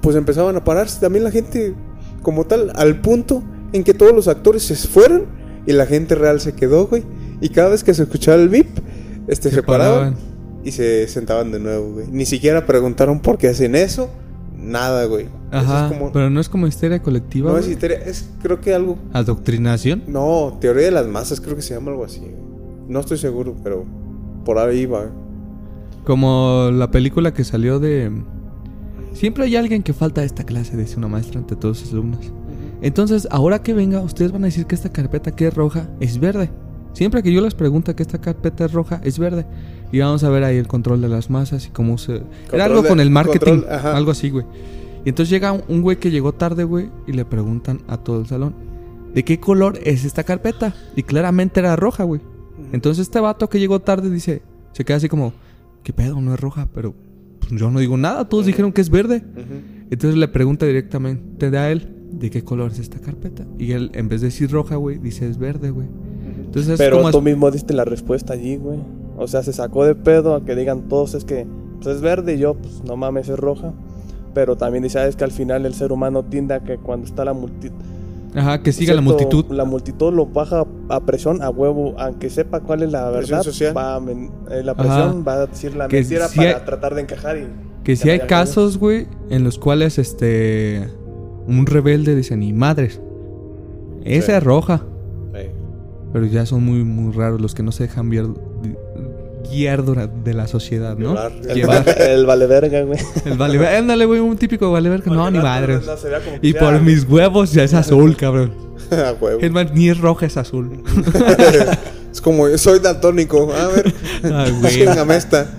Pues 0.00 0.14
empezaban 0.16 0.54
a 0.56 0.64
pararse 0.64 1.00
también 1.00 1.24
la 1.24 1.30
gente 1.30 1.74
como 2.22 2.44
tal, 2.44 2.70
al 2.76 3.00
punto 3.00 3.42
en 3.72 3.82
que 3.84 3.92
todos 3.92 4.12
los 4.14 4.28
actores 4.28 4.62
se 4.62 4.76
fueron 4.76 5.24
y 5.66 5.72
la 5.72 5.86
gente 5.86 6.14
real 6.14 6.40
se 6.40 6.54
quedó, 6.54 6.86
güey. 6.86 7.02
Y 7.40 7.48
cada 7.48 7.70
vez 7.70 7.82
que 7.84 7.92
se 7.92 8.04
escuchaba 8.04 8.40
el 8.40 8.48
bip, 8.48 8.68
este, 9.26 9.50
Se 9.50 9.56
se, 9.56 9.62
paraban, 9.64 10.14
paraban. 10.14 10.31
Y 10.64 10.72
se 10.72 11.06
sentaban 11.08 11.50
de 11.52 11.60
nuevo, 11.60 11.92
güey. 11.94 12.06
Ni 12.10 12.24
siquiera 12.26 12.66
preguntaron 12.66 13.20
por 13.20 13.38
qué 13.38 13.48
hacen 13.48 13.74
eso, 13.74 14.10
nada, 14.56 15.04
güey. 15.06 15.26
Ajá, 15.50 15.86
es 15.86 15.92
como- 15.92 16.12
pero 16.12 16.30
no 16.30 16.40
es 16.40 16.48
como 16.48 16.66
histeria 16.66 17.02
colectiva. 17.02 17.50
no 17.52 17.58
es 17.58 17.68
histeria, 17.68 17.98
es 17.98 18.28
creo 18.42 18.60
que 18.60 18.74
algo. 18.74 18.96
Adoctrinación. 19.12 20.02
No, 20.06 20.56
teoría 20.60 20.84
de 20.86 20.90
las 20.92 21.06
masas, 21.06 21.40
creo 21.40 21.56
que 21.56 21.62
se 21.62 21.74
llama 21.74 21.90
algo 21.90 22.04
así. 22.04 22.22
No 22.88 23.00
estoy 23.00 23.18
seguro, 23.18 23.54
pero 23.62 23.84
por 24.44 24.58
ahí 24.58 24.86
va. 24.86 25.06
Como 26.04 26.70
la 26.72 26.90
película 26.90 27.32
que 27.32 27.44
salió 27.44 27.78
de... 27.78 28.10
Siempre 29.12 29.44
hay 29.44 29.56
alguien 29.56 29.82
que 29.82 29.92
falta 29.92 30.22
a 30.22 30.24
esta 30.24 30.42
clase, 30.44 30.76
dice 30.76 30.96
una 30.96 31.06
maestra 31.08 31.38
ante 31.38 31.54
todos 31.54 31.78
sus 31.78 31.92
alumnos. 31.92 32.32
Entonces, 32.80 33.28
ahora 33.30 33.62
que 33.62 33.74
venga, 33.74 34.00
ustedes 34.00 34.32
van 34.32 34.42
a 34.42 34.46
decir 34.46 34.66
que 34.66 34.74
esta 34.74 34.90
carpeta 34.90 35.30
que 35.30 35.46
es 35.46 35.54
roja 35.54 35.88
es 36.00 36.18
verde. 36.18 36.50
Siempre 36.94 37.22
que 37.22 37.32
yo 37.32 37.40
les 37.40 37.54
pregunto 37.54 37.94
que 37.94 38.02
esta 38.02 38.20
carpeta 38.20 38.64
es 38.64 38.72
roja, 38.72 39.00
es 39.04 39.18
verde. 39.18 39.46
Y 39.92 39.98
vamos 40.00 40.24
a 40.24 40.30
ver 40.30 40.42
ahí 40.44 40.56
el 40.56 40.66
control 40.66 41.00
de 41.02 41.08
las 41.08 41.28
masas 41.30 41.66
y 41.66 41.70
cómo 41.70 41.98
se... 41.98 42.22
Era 42.52 42.64
algo 42.64 42.82
de- 42.82 42.88
con 42.88 42.98
el 43.00 43.10
marketing, 43.10 43.60
control, 43.60 43.70
algo 43.70 44.10
así, 44.10 44.30
güey. 44.30 44.46
Y 45.04 45.10
entonces 45.10 45.30
llega 45.30 45.52
un- 45.52 45.82
güey 45.82 45.98
que 45.98 46.10
llegó 46.10 46.32
tarde, 46.32 46.64
güey, 46.64 46.88
y 47.06 47.12
le 47.12 47.24
preguntan 47.24 47.80
a 47.88 47.98
todo 47.98 48.20
el 48.20 48.26
salón, 48.26 48.54
¿de 49.14 49.22
qué 49.24 49.38
color 49.38 49.78
es 49.84 50.04
esta 50.04 50.24
carpeta? 50.24 50.74
Y 50.96 51.02
claramente 51.02 51.60
era 51.60 51.76
roja, 51.76 52.04
güey. 52.04 52.20
Entonces 52.72 53.02
este 53.02 53.20
vato 53.20 53.48
que 53.50 53.60
llegó 53.60 53.80
tarde 53.80 54.08
dice, 54.10 54.40
se 54.72 54.84
queda 54.84 54.96
así 54.96 55.08
como, 55.08 55.34
¿qué 55.82 55.92
pedo? 55.92 56.20
No 56.22 56.32
es 56.32 56.40
roja, 56.40 56.68
pero 56.72 56.94
pues, 57.40 57.50
yo 57.60 57.70
no 57.70 57.78
digo 57.80 57.96
nada, 57.98 58.26
todos 58.28 58.46
dijeron 58.46 58.72
que 58.72 58.80
es 58.80 58.88
verde. 58.88 59.22
Entonces 59.90 60.18
le 60.18 60.28
pregunta 60.28 60.64
directamente 60.64 61.54
a 61.58 61.70
él, 61.70 61.88
¿de 62.12 62.30
qué 62.30 62.42
color 62.44 62.70
es 62.72 62.78
esta 62.78 62.98
carpeta? 62.98 63.44
Y 63.58 63.72
él, 63.72 63.90
en 63.92 64.08
vez 64.08 64.22
de 64.22 64.28
decir 64.28 64.50
roja, 64.50 64.76
güey, 64.76 64.96
dice 64.98 65.28
es 65.28 65.36
verde, 65.36 65.70
güey. 65.70 65.88
Entonces 66.46 66.72
es 66.74 66.78
Pero 66.78 67.10
tú 67.10 67.20
mismo 67.20 67.50
diste 67.50 67.74
la 67.74 67.84
respuesta 67.84 68.32
allí, 68.32 68.56
güey. 68.56 68.78
O 69.22 69.28
sea, 69.28 69.42
se 69.42 69.52
sacó 69.52 69.84
de 69.84 69.94
pedo 69.94 70.34
a 70.34 70.44
que 70.44 70.54
digan 70.54 70.82
todos 70.88 71.14
es 71.14 71.24
que 71.24 71.46
pues, 71.82 71.96
es 71.96 72.02
verde 72.02 72.34
y 72.34 72.38
yo, 72.38 72.54
pues 72.54 72.82
no 72.84 72.96
mames, 72.96 73.28
es 73.28 73.38
roja. 73.38 73.72
Pero 74.34 74.56
también 74.56 74.82
dice, 74.82 74.98
ah, 74.98 75.06
es 75.06 75.16
que 75.16 75.24
al 75.24 75.30
final 75.32 75.66
el 75.66 75.74
ser 75.74 75.92
humano 75.92 76.24
tiende 76.24 76.54
a 76.54 76.60
que 76.60 76.78
cuando 76.78 77.06
está 77.06 77.24
la 77.24 77.32
multitud... 77.34 77.76
Ajá, 78.34 78.62
que 78.62 78.72
siga 78.72 78.94
la 78.94 79.02
multitud. 79.02 79.44
La 79.50 79.66
multitud 79.66 80.10
lo 80.10 80.24
baja 80.24 80.64
a 80.88 81.00
presión 81.00 81.42
a 81.42 81.50
huevo, 81.50 81.94
aunque 81.98 82.30
sepa 82.30 82.60
cuál 82.60 82.82
es 82.82 82.90
la 82.90 83.12
Presión 83.12 83.38
verdad. 83.40 83.42
social. 83.42 83.76
Va 83.76 83.94
a 83.96 84.00
men- 84.00 84.30
eh, 84.50 84.62
la 84.64 84.74
presión 84.74 85.22
va 85.28 85.34
a 85.34 85.46
decir 85.46 85.76
la 85.76 85.86
Que 85.88 85.98
mentira 85.98 86.28
si 86.28 86.36
para 86.38 86.56
hay- 86.56 86.64
tratar 86.64 86.94
de 86.94 87.02
encajar 87.02 87.36
y... 87.36 87.46
Que 87.84 87.94
si 87.94 88.08
hay 88.08 88.20
casos, 88.20 88.78
güey, 88.78 89.06
en 89.28 89.44
los 89.44 89.58
cuales 89.58 89.98
este... 89.98 90.88
Un 91.46 91.66
rebelde 91.66 92.14
dice, 92.14 92.36
ni 92.38 92.54
madres. 92.54 93.02
Esa 94.04 94.26
Sí. 94.28 94.32
es 94.32 94.42
roja. 94.42 94.82
Sí. 95.34 95.48
Pero 96.14 96.24
ya 96.24 96.46
son 96.46 96.64
muy, 96.64 96.84
muy 96.84 97.12
raros 97.12 97.38
los 97.40 97.54
que 97.54 97.62
no 97.62 97.70
se 97.72 97.82
dejan 97.82 98.10
vier- 98.10 98.34
guiar 99.50 99.82
de 99.84 100.34
la 100.34 100.46
sociedad, 100.46 100.96
¿no? 100.96 101.16
El, 101.26 101.42
Llevar- 101.54 101.86
va- 101.86 101.92
el 101.92 102.26
vale 102.26 102.46
verga, 102.46 102.82
güey. 102.82 102.98
El 103.24 103.36
vale 103.38 103.58
ver- 103.58 103.76
ándale, 103.76 104.04
güey, 104.06 104.20
un 104.20 104.36
típico 104.36 104.70
vale 104.72 104.88
ver 104.88 105.02
que 105.02 105.10
no, 105.10 105.30
ni. 105.30 105.38
No 105.38 105.44
que 106.40 106.46
Y 106.48 106.52
por 106.54 106.80
mis 106.80 107.04
huevos 107.04 107.52
ya 107.52 107.64
es 107.64 107.74
azul, 107.74 108.16
cabrón. 108.16 108.52
Huevo. 109.20 109.40
Es 109.40 109.50
más, 109.50 109.72
ni 109.72 109.88
es 109.88 109.98
roja, 109.98 110.26
es 110.26 110.36
azul. 110.36 110.82
es 112.12 112.20
como, 112.20 112.46
soy 112.58 112.78
daltónico. 112.78 113.50
A 113.52 113.68
ver, 113.68 113.94
Ah, 114.24 114.46
güey. 114.60 114.84
esta. 115.16 115.50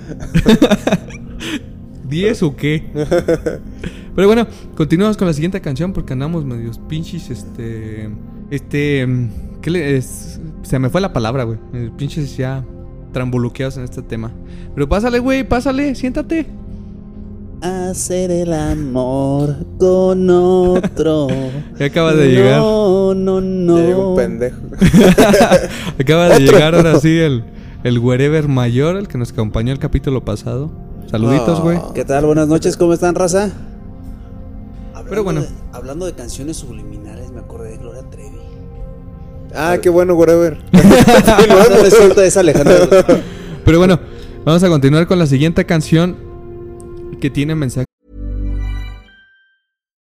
¿Diez 2.08 2.43
o 2.43 2.56
qué? 2.56 2.84
Pero 4.15 4.28
bueno, 4.28 4.46
continuamos 4.76 5.17
con 5.17 5.28
la 5.28 5.34
siguiente 5.34 5.60
canción 5.62 5.93
porque 5.93 6.13
andamos 6.13 6.46
medios 6.46 6.80
pinches, 6.88 7.30
este... 7.32 8.10
Este... 8.52 9.08
¿Qué 9.62 9.72
le 9.72 9.98
es? 9.98 10.39
Se 10.62 10.78
me 10.78 10.89
fue 10.89 11.02
la 11.02 11.12
palabra, 11.13 11.43
güey. 11.46 11.58
Pinches 11.98 12.38
ya 12.38 12.63
trambuluqueados 13.13 13.78
en 13.78 13.84
este 13.86 14.02
tema. 14.02 14.32
Pero 14.76 14.89
pásale, 14.89 15.19
güey, 15.19 15.47
pásale, 15.47 15.95
siéntate. 15.95 16.47
Hacer 17.62 18.30
el 18.30 18.52
amor 18.52 19.56
con 19.80 20.30
otro. 20.30 21.28
Ya 21.80 21.86
acaba 21.86 22.13
de 22.13 22.28
llegar. 22.28 22.60
No, 22.60 23.13
no, 23.13 23.39
no. 23.39 23.78
Llegó 23.78 24.10
un 24.12 24.15
pendejo. 24.17 24.58
Acaba 25.99 26.28
de 26.30 26.39
llegar 26.41 26.76
ahora 26.76 26.99
sí 26.99 27.17
el, 27.17 27.43
el 27.86 27.99
wherever 27.99 28.47
mayor, 28.49 28.97
el 28.97 29.08
que 29.08 29.17
nos 29.17 29.32
acompañó 29.32 29.71
el 29.71 29.80
capítulo 29.80 30.26
pasado. 30.26 30.71
Saluditos, 31.10 31.62
güey. 31.62 31.80
¿Qué 31.95 32.04
tal? 32.04 32.26
Buenas 32.26 32.47
noches, 32.49 32.76
¿cómo 32.76 32.93
están, 32.93 33.15
raza? 33.15 33.49
Hablando 34.89 35.10
Pero 35.10 35.23
bueno. 35.23 35.41
de- 35.41 35.47
hablando 35.71 36.06
de 36.06 36.13
canciones 36.13 36.58
subliminales, 36.58 37.02
Ah, 39.53 39.77
qué 39.81 39.89
bueno, 39.89 40.15
whatever. 40.15 40.57
No 41.47 41.81
resulta 41.81 42.25
es 42.25 42.37
Alejandro. 42.37 42.87
Pero 43.65 43.77
bueno, 43.77 43.99
vamos 44.43 44.63
a 44.63 44.67
continuar 44.67 45.07
con 45.07 45.19
la 45.19 45.27
siguiente 45.27 45.65
canción 45.65 47.17
que 47.21 47.29
tiene 47.29 47.55
mensaje. 47.55 47.85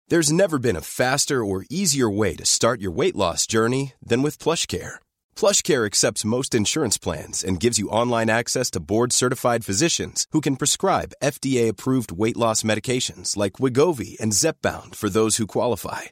There's 0.08 0.32
never 0.32 0.60
been 0.60 0.76
a 0.76 0.82
faster 0.82 1.44
or 1.44 1.64
easier 1.70 2.10
way 2.10 2.36
to 2.36 2.46
start 2.46 2.82
your 2.82 2.92
weight 2.92 3.16
loss 3.16 3.48
journey 3.48 3.94
than 4.06 4.22
with 4.22 4.38
PlushCare. 4.40 5.00
PlushCare 5.38 5.86
accepts 5.86 6.26
most 6.26 6.54
insurance 6.54 6.98
plans 6.98 7.44
and 7.44 7.62
gives 7.62 7.80
you 7.80 7.88
online 7.88 8.30
access 8.30 8.70
to 8.72 8.82
board-certified 8.82 9.64
physicians 9.64 10.28
who 10.34 10.42
can 10.42 10.58
prescribe 10.58 11.14
FDA-approved 11.24 12.12
weight 12.12 12.36
loss 12.36 12.62
medications 12.64 13.38
like 13.38 13.54
Wigovi 13.54 14.20
and 14.20 14.34
Zepbound 14.34 14.96
for 14.96 15.10
those 15.10 15.38
who 15.38 15.48
qualify. 15.48 16.12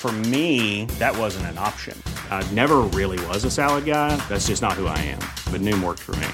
For 0.00 0.10
me, 0.32 0.86
that 0.98 1.14
wasn't 1.14 1.44
an 1.52 1.58
option. 1.58 1.94
I 2.30 2.42
never 2.54 2.78
really 2.98 3.20
was 3.26 3.44
a 3.44 3.50
salad 3.50 3.84
guy. 3.84 4.16
That's 4.30 4.46
just 4.46 4.62
not 4.62 4.72
who 4.72 4.86
I 4.86 4.96
am. 4.96 5.20
But 5.52 5.60
Noom 5.60 5.84
worked 5.84 6.00
for 6.00 6.16
me. 6.16 6.26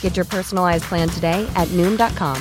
Get 0.00 0.16
your 0.16 0.24
personalized 0.24 0.84
plan 0.84 1.10
today 1.10 1.46
at 1.54 1.68
Noom.com. 1.76 2.40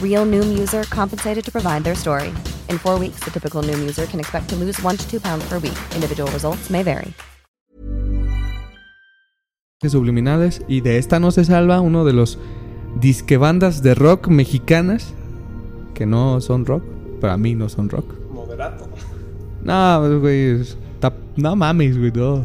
Real 0.00 0.24
Noom 0.24 0.58
user 0.58 0.84
compensated 0.84 1.44
to 1.44 1.52
provide 1.52 1.84
their 1.84 1.94
story. 1.94 2.28
In 2.70 2.78
four 2.78 2.98
weeks, 2.98 3.20
the 3.20 3.30
typical 3.30 3.62
Noom 3.62 3.78
user 3.78 4.06
can 4.06 4.20
expect 4.20 4.48
to 4.48 4.56
lose 4.56 4.80
one 4.80 4.96
to 4.96 5.06
two 5.06 5.20
pounds 5.20 5.46
per 5.46 5.58
week. 5.58 5.76
Individual 5.94 6.30
results 6.32 6.70
may 6.70 6.82
vary. 6.82 7.12
subliminales 9.86 10.62
y 10.66 10.80
de 10.80 10.96
esta 10.96 11.20
no 11.20 11.30
se 11.30 11.44
salva 11.44 11.82
uno 11.82 12.06
de 12.06 12.14
los 12.14 12.38
disque 12.98 13.36
bandas 13.36 13.82
de 13.82 13.94
rock 13.94 14.28
mexicanas 14.28 15.12
que 15.94 16.06
no 16.06 16.40
son 16.40 16.64
rock, 16.64 16.82
para 17.20 17.36
mí 17.36 17.54
no 17.54 17.68
son 17.68 17.90
rock. 17.90 18.06
Moderato. 18.30 18.88
No, 19.66 20.20
güey, 20.20 20.60
está- 20.60 21.12
no 21.36 21.56
mames, 21.56 21.98
güey, 21.98 22.12
no. 22.14 22.44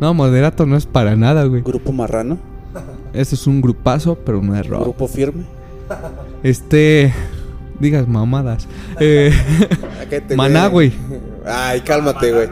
No, 0.00 0.14
moderato 0.14 0.64
no 0.66 0.76
es 0.76 0.86
para 0.86 1.16
nada, 1.16 1.44
güey. 1.44 1.62
Grupo 1.62 1.92
Marrano. 1.92 2.38
Este 3.12 3.34
es 3.34 3.46
un 3.46 3.60
grupazo, 3.60 4.16
pero 4.24 4.40
no 4.40 4.54
es 4.54 4.66
rock. 4.66 4.82
Grupo 4.82 5.08
Firme. 5.08 5.44
Este, 6.42 7.12
digas 7.80 8.06
mamadas. 8.08 8.68
Eh, 9.00 9.32
Maná, 10.36 10.66
güey. 10.68 10.92
Ay, 11.44 11.80
cálmate, 11.82 12.32
güey. 12.32 12.48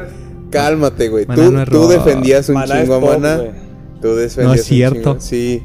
Cálmate, 0.50 1.08
güey. 1.08 1.26
Maná 1.26 1.44
Tú, 1.44 1.52
no 1.52 1.62
es 1.62 1.68
tú 1.68 1.82
rock. 1.82 1.90
defendías 1.92 2.48
un 2.48 2.54
Maná 2.56 2.80
chingo 2.82 2.94
a 2.94 3.00
Maná. 3.00 3.36
güey. 3.36 3.50
Tú 4.00 4.14
defendías 4.14 4.46
No 4.48 4.54
es 4.54 4.64
cierto. 4.64 5.16
Sí, 5.20 5.62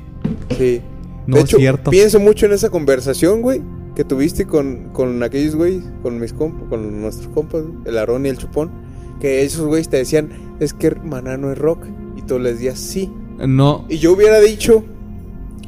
sí. 0.57 0.81
No 1.27 1.36
de 1.36 1.41
es 1.41 1.45
hecho, 1.49 1.57
cierto. 1.57 1.91
pienso 1.91 2.19
mucho 2.19 2.45
en 2.45 2.53
esa 2.53 2.69
conversación, 2.69 3.41
güey, 3.41 3.62
que 4.01 4.05
tuviste 4.05 4.47
con, 4.47 4.89
con 4.93 5.21
aquellos 5.21 5.55
güeyes, 5.55 5.83
con 6.01 6.19
mis 6.19 6.33
compas, 6.33 6.67
con 6.69 7.01
nuestros 7.01 7.27
compas, 7.35 7.61
el 7.85 7.99
Aarón 7.99 8.25
y 8.25 8.29
el 8.29 8.37
Chupón, 8.39 8.71
que 9.19 9.43
esos 9.43 9.67
güeyes 9.67 9.89
te 9.89 9.97
decían, 9.97 10.29
es 10.59 10.73
que 10.73 10.89
Maná 10.95 11.37
no 11.37 11.51
es 11.51 11.57
rock. 11.59 11.85
Y 12.17 12.23
tú 12.23 12.39
les 12.39 12.53
decías, 12.55 12.79
sí. 12.79 13.11
no, 13.47 13.85
Y 13.89 13.99
yo 13.99 14.13
hubiera 14.13 14.39
dicho, 14.39 14.83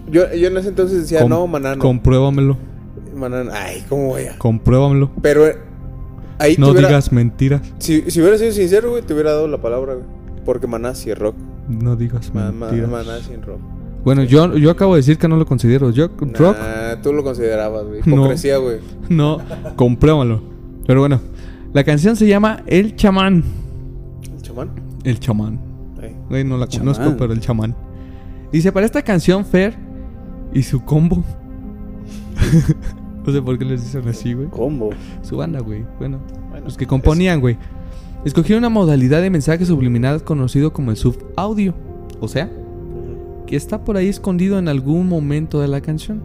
Yo, 0.10 0.34
yo 0.34 0.48
en 0.48 0.58
ese 0.58 0.70
entonces 0.70 1.02
decía, 1.02 1.20
Com- 1.22 1.30
no, 1.30 1.46
maná, 1.46 1.76
no. 1.76 1.82
Compruébamelo. 1.84 2.58
Maná, 3.16 3.46
ay, 3.54 3.86
¿cómo 3.88 4.08
voy 4.08 4.24
a...? 4.24 4.38
Compruébamelo. 4.40 5.12
Pero 5.22 5.46
eh, 5.48 5.58
ahí 6.40 6.56
No 6.58 6.74
digas 6.74 7.12
mentiras. 7.12 7.62
Si, 7.78 8.10
si 8.10 8.20
hubiera 8.20 8.40
sido 8.40 8.52
sincero, 8.52 8.90
güey, 8.90 9.04
te 9.04 9.14
hubiera 9.14 9.34
dado 9.34 9.48
la 9.48 9.62
palabra, 9.62 9.94
güey. 9.94 10.06
Porque 10.44 10.66
maná 10.66 10.96
sí 10.96 11.12
es 11.12 11.20
rock. 11.20 11.36
No 11.70 11.96
digas 11.96 12.34
mentiras. 12.34 12.90
maná 12.90 13.20
sí 13.20 13.34
es 13.34 13.46
rock. 13.46 13.60
Bueno, 14.04 14.24
yo, 14.24 14.58
yo 14.58 14.70
acabo 14.72 14.96
de 14.96 15.00
decir 15.00 15.18
que 15.18 15.28
no 15.28 15.38
lo 15.38 15.46
considero. 15.46 15.90
Yo, 15.92 16.10
rock, 16.20 16.58
Nah, 16.60 17.02
tú 17.02 17.14
lo 17.14 17.24
considerabas, 17.24 17.86
güey. 17.86 18.02
No. 18.06 18.16
Hipocresía, 18.16 18.58
güey. 18.58 18.80
no, 19.10 19.40
compruébalo. 19.76 20.42
Pero 20.86 21.00
bueno, 21.00 21.22
la 21.72 21.84
canción 21.84 22.16
se 22.16 22.28
llama 22.28 22.64
El 22.68 22.96
Chamán. 22.96 23.44
¿El 24.34 24.42
chamán? 24.42 24.70
El 25.04 25.20
Chamán. 25.20 25.60
Güey, 26.30 26.44
no 26.44 26.58
la 26.58 26.68
Chamán. 26.68 26.94
conozco, 26.96 27.16
pero 27.18 27.34
el 27.34 27.40
chamán. 27.40 27.76
Dice, 28.52 28.72
para 28.72 28.86
esta 28.86 29.02
canción, 29.02 29.46
Fer 29.46 29.76
y 30.54 30.64
su 30.64 30.84
combo. 30.84 31.24
no 33.26 33.32
sé 33.32 33.42
por 33.42 33.58
qué 33.58 33.66
les 33.66 33.84
dicen 33.84 34.08
así, 34.08 34.34
güey. 34.34 34.50
Combo. 34.50 34.90
Su 35.22 35.38
banda, 35.38 35.60
güey. 35.60 35.86
Bueno, 36.00 36.20
los 36.64 36.78
que 36.78 36.86
componían, 36.88 37.40
güey. 37.40 37.58
Escogieron 38.26 38.62
una 38.62 38.70
modalidad 38.70 39.22
de 39.22 39.30
mensaje 39.30 39.66
subliminal 39.66 40.24
conocido 40.24 40.72
como 40.74 40.92
el 40.92 40.98
subaudio. 40.98 41.74
O 42.20 42.28
sea, 42.28 42.50
que 43.54 43.58
está 43.58 43.84
por 43.84 43.98
ahí 43.98 44.08
escondido 44.08 44.58
en 44.58 44.68
algún 44.68 45.08
momento 45.08 45.62
de 45.62 45.68
la 45.68 45.80
canción. 45.80 46.24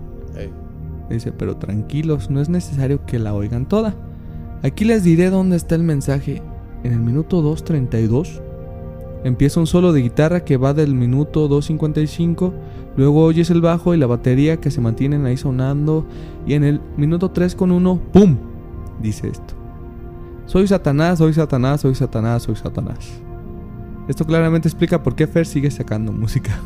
Dice, 1.11 1.31
pero 1.31 1.59
tranquilos, 1.59 2.31
no 2.31 2.41
es 2.41 2.49
necesario 2.49 3.05
que 3.05 3.19
la 3.19 3.35
oigan 3.35 3.69
toda. 3.69 3.95
Aquí 4.63 4.87
les 4.87 5.05
diré 5.05 5.29
dónde 5.29 5.57
está 5.57 5.75
el 5.75 5.83
mensaje. 5.83 6.41
En 6.85 6.93
el 6.95 7.01
minuto 7.01 7.43
2.32 7.43 8.41
empieza 9.25 9.61
un 9.61 9.67
solo 9.67 9.93
de 9.93 10.01
guitarra 10.01 10.43
que 10.43 10.57
va 10.57 10.73
del 10.73 10.95
minuto 10.95 11.51
2.55. 11.51 12.55
Luego 12.97 13.25
oyes 13.25 13.51
el 13.51 13.61
bajo 13.61 13.93
y 13.93 13.99
la 13.99 14.07
batería 14.07 14.59
que 14.59 14.71
se 14.71 14.81
mantienen 14.81 15.27
ahí 15.27 15.37
sonando. 15.37 16.07
Y 16.47 16.55
en 16.55 16.65
el 16.65 16.81
minuto 16.97 17.31
3.1, 17.31 18.01
¡pum! 18.11 18.39
Dice 19.03 19.29
esto. 19.29 19.53
Soy 20.47 20.67
Satanás, 20.67 21.19
soy 21.19 21.35
Satanás, 21.35 21.83
soy 21.83 21.95
Satanás, 21.95 22.45
soy 22.45 22.57
Satanás. 22.57 23.21
Esto 24.09 24.25
claramente 24.25 24.67
explica 24.67 25.03
por 25.03 25.15
qué 25.15 25.27
Fer 25.27 25.45
sigue 25.45 25.71
sacando 25.71 26.11
música. 26.11 26.59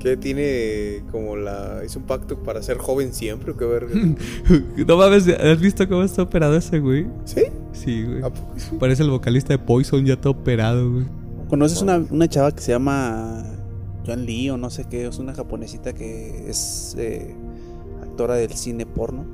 ¿Qué 0.00 0.16
tiene 0.16 1.02
como 1.12 1.36
la. 1.36 1.82
hizo 1.84 1.98
un 1.98 2.06
pacto 2.06 2.42
para 2.42 2.62
ser 2.62 2.78
joven 2.78 3.12
siempre 3.12 3.52
o 3.52 3.56
qué 3.56 3.66
verga? 3.66 3.94
no 4.86 4.96
mames, 4.96 5.28
¿has 5.28 5.60
visto 5.60 5.86
cómo 5.88 6.02
está 6.02 6.22
operado 6.22 6.56
ese 6.56 6.80
güey? 6.80 7.06
¿Sí? 7.26 7.42
Sí, 7.72 8.04
güey. 8.04 8.22
¿A 8.22 8.30
poco 8.30 8.54
sí? 8.56 8.76
Parece 8.80 9.02
el 9.02 9.10
vocalista 9.10 9.52
de 9.52 9.58
Poison 9.58 10.04
ya 10.04 10.18
todo 10.18 10.32
operado, 10.32 10.90
güey. 10.90 11.04
¿Conoces 11.48 11.82
una, 11.82 11.98
una 12.10 12.28
chava 12.28 12.50
que 12.52 12.62
se 12.62 12.72
llama 12.72 13.44
Joan 14.06 14.24
Lee 14.24 14.50
o 14.50 14.56
no 14.56 14.70
sé 14.70 14.84
qué? 14.88 15.06
Es 15.06 15.18
una 15.18 15.34
japonesita 15.34 15.92
que 15.92 16.48
es 16.48 16.94
eh, 16.98 17.34
actora 18.02 18.36
del 18.36 18.54
cine 18.54 18.86
porno. 18.86 19.26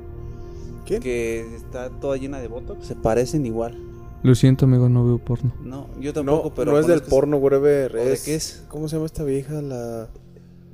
¿Quién? 0.85 1.01
Que 1.01 1.45
está 1.55 1.89
toda 1.89 2.17
llena 2.17 2.39
de 2.39 2.47
botox. 2.49 2.85
Se 2.87 2.95
parecen 2.95 3.45
igual. 3.45 3.77
Lo 4.23 4.35
siento, 4.35 4.65
amigo, 4.65 4.89
no 4.89 5.05
veo 5.05 5.19
porno. 5.19 5.53
No, 5.63 5.87
yo 5.99 6.09
No, 6.11 6.13
tampoco, 6.13 6.53
pero. 6.55 6.71
no 6.73 6.79
es 6.79 6.87
del 6.87 7.03
porno, 7.03 7.37
whatever. 7.37 7.95
¿O 7.95 8.03
de 8.03 8.13
Es, 8.13 8.23
qué 8.23 8.35
es? 8.35 8.65
¿Cómo 8.67 8.89
se 8.89 8.95
llama 8.95 9.05
esta 9.05 9.23
vieja? 9.23 9.61
La. 9.61 10.09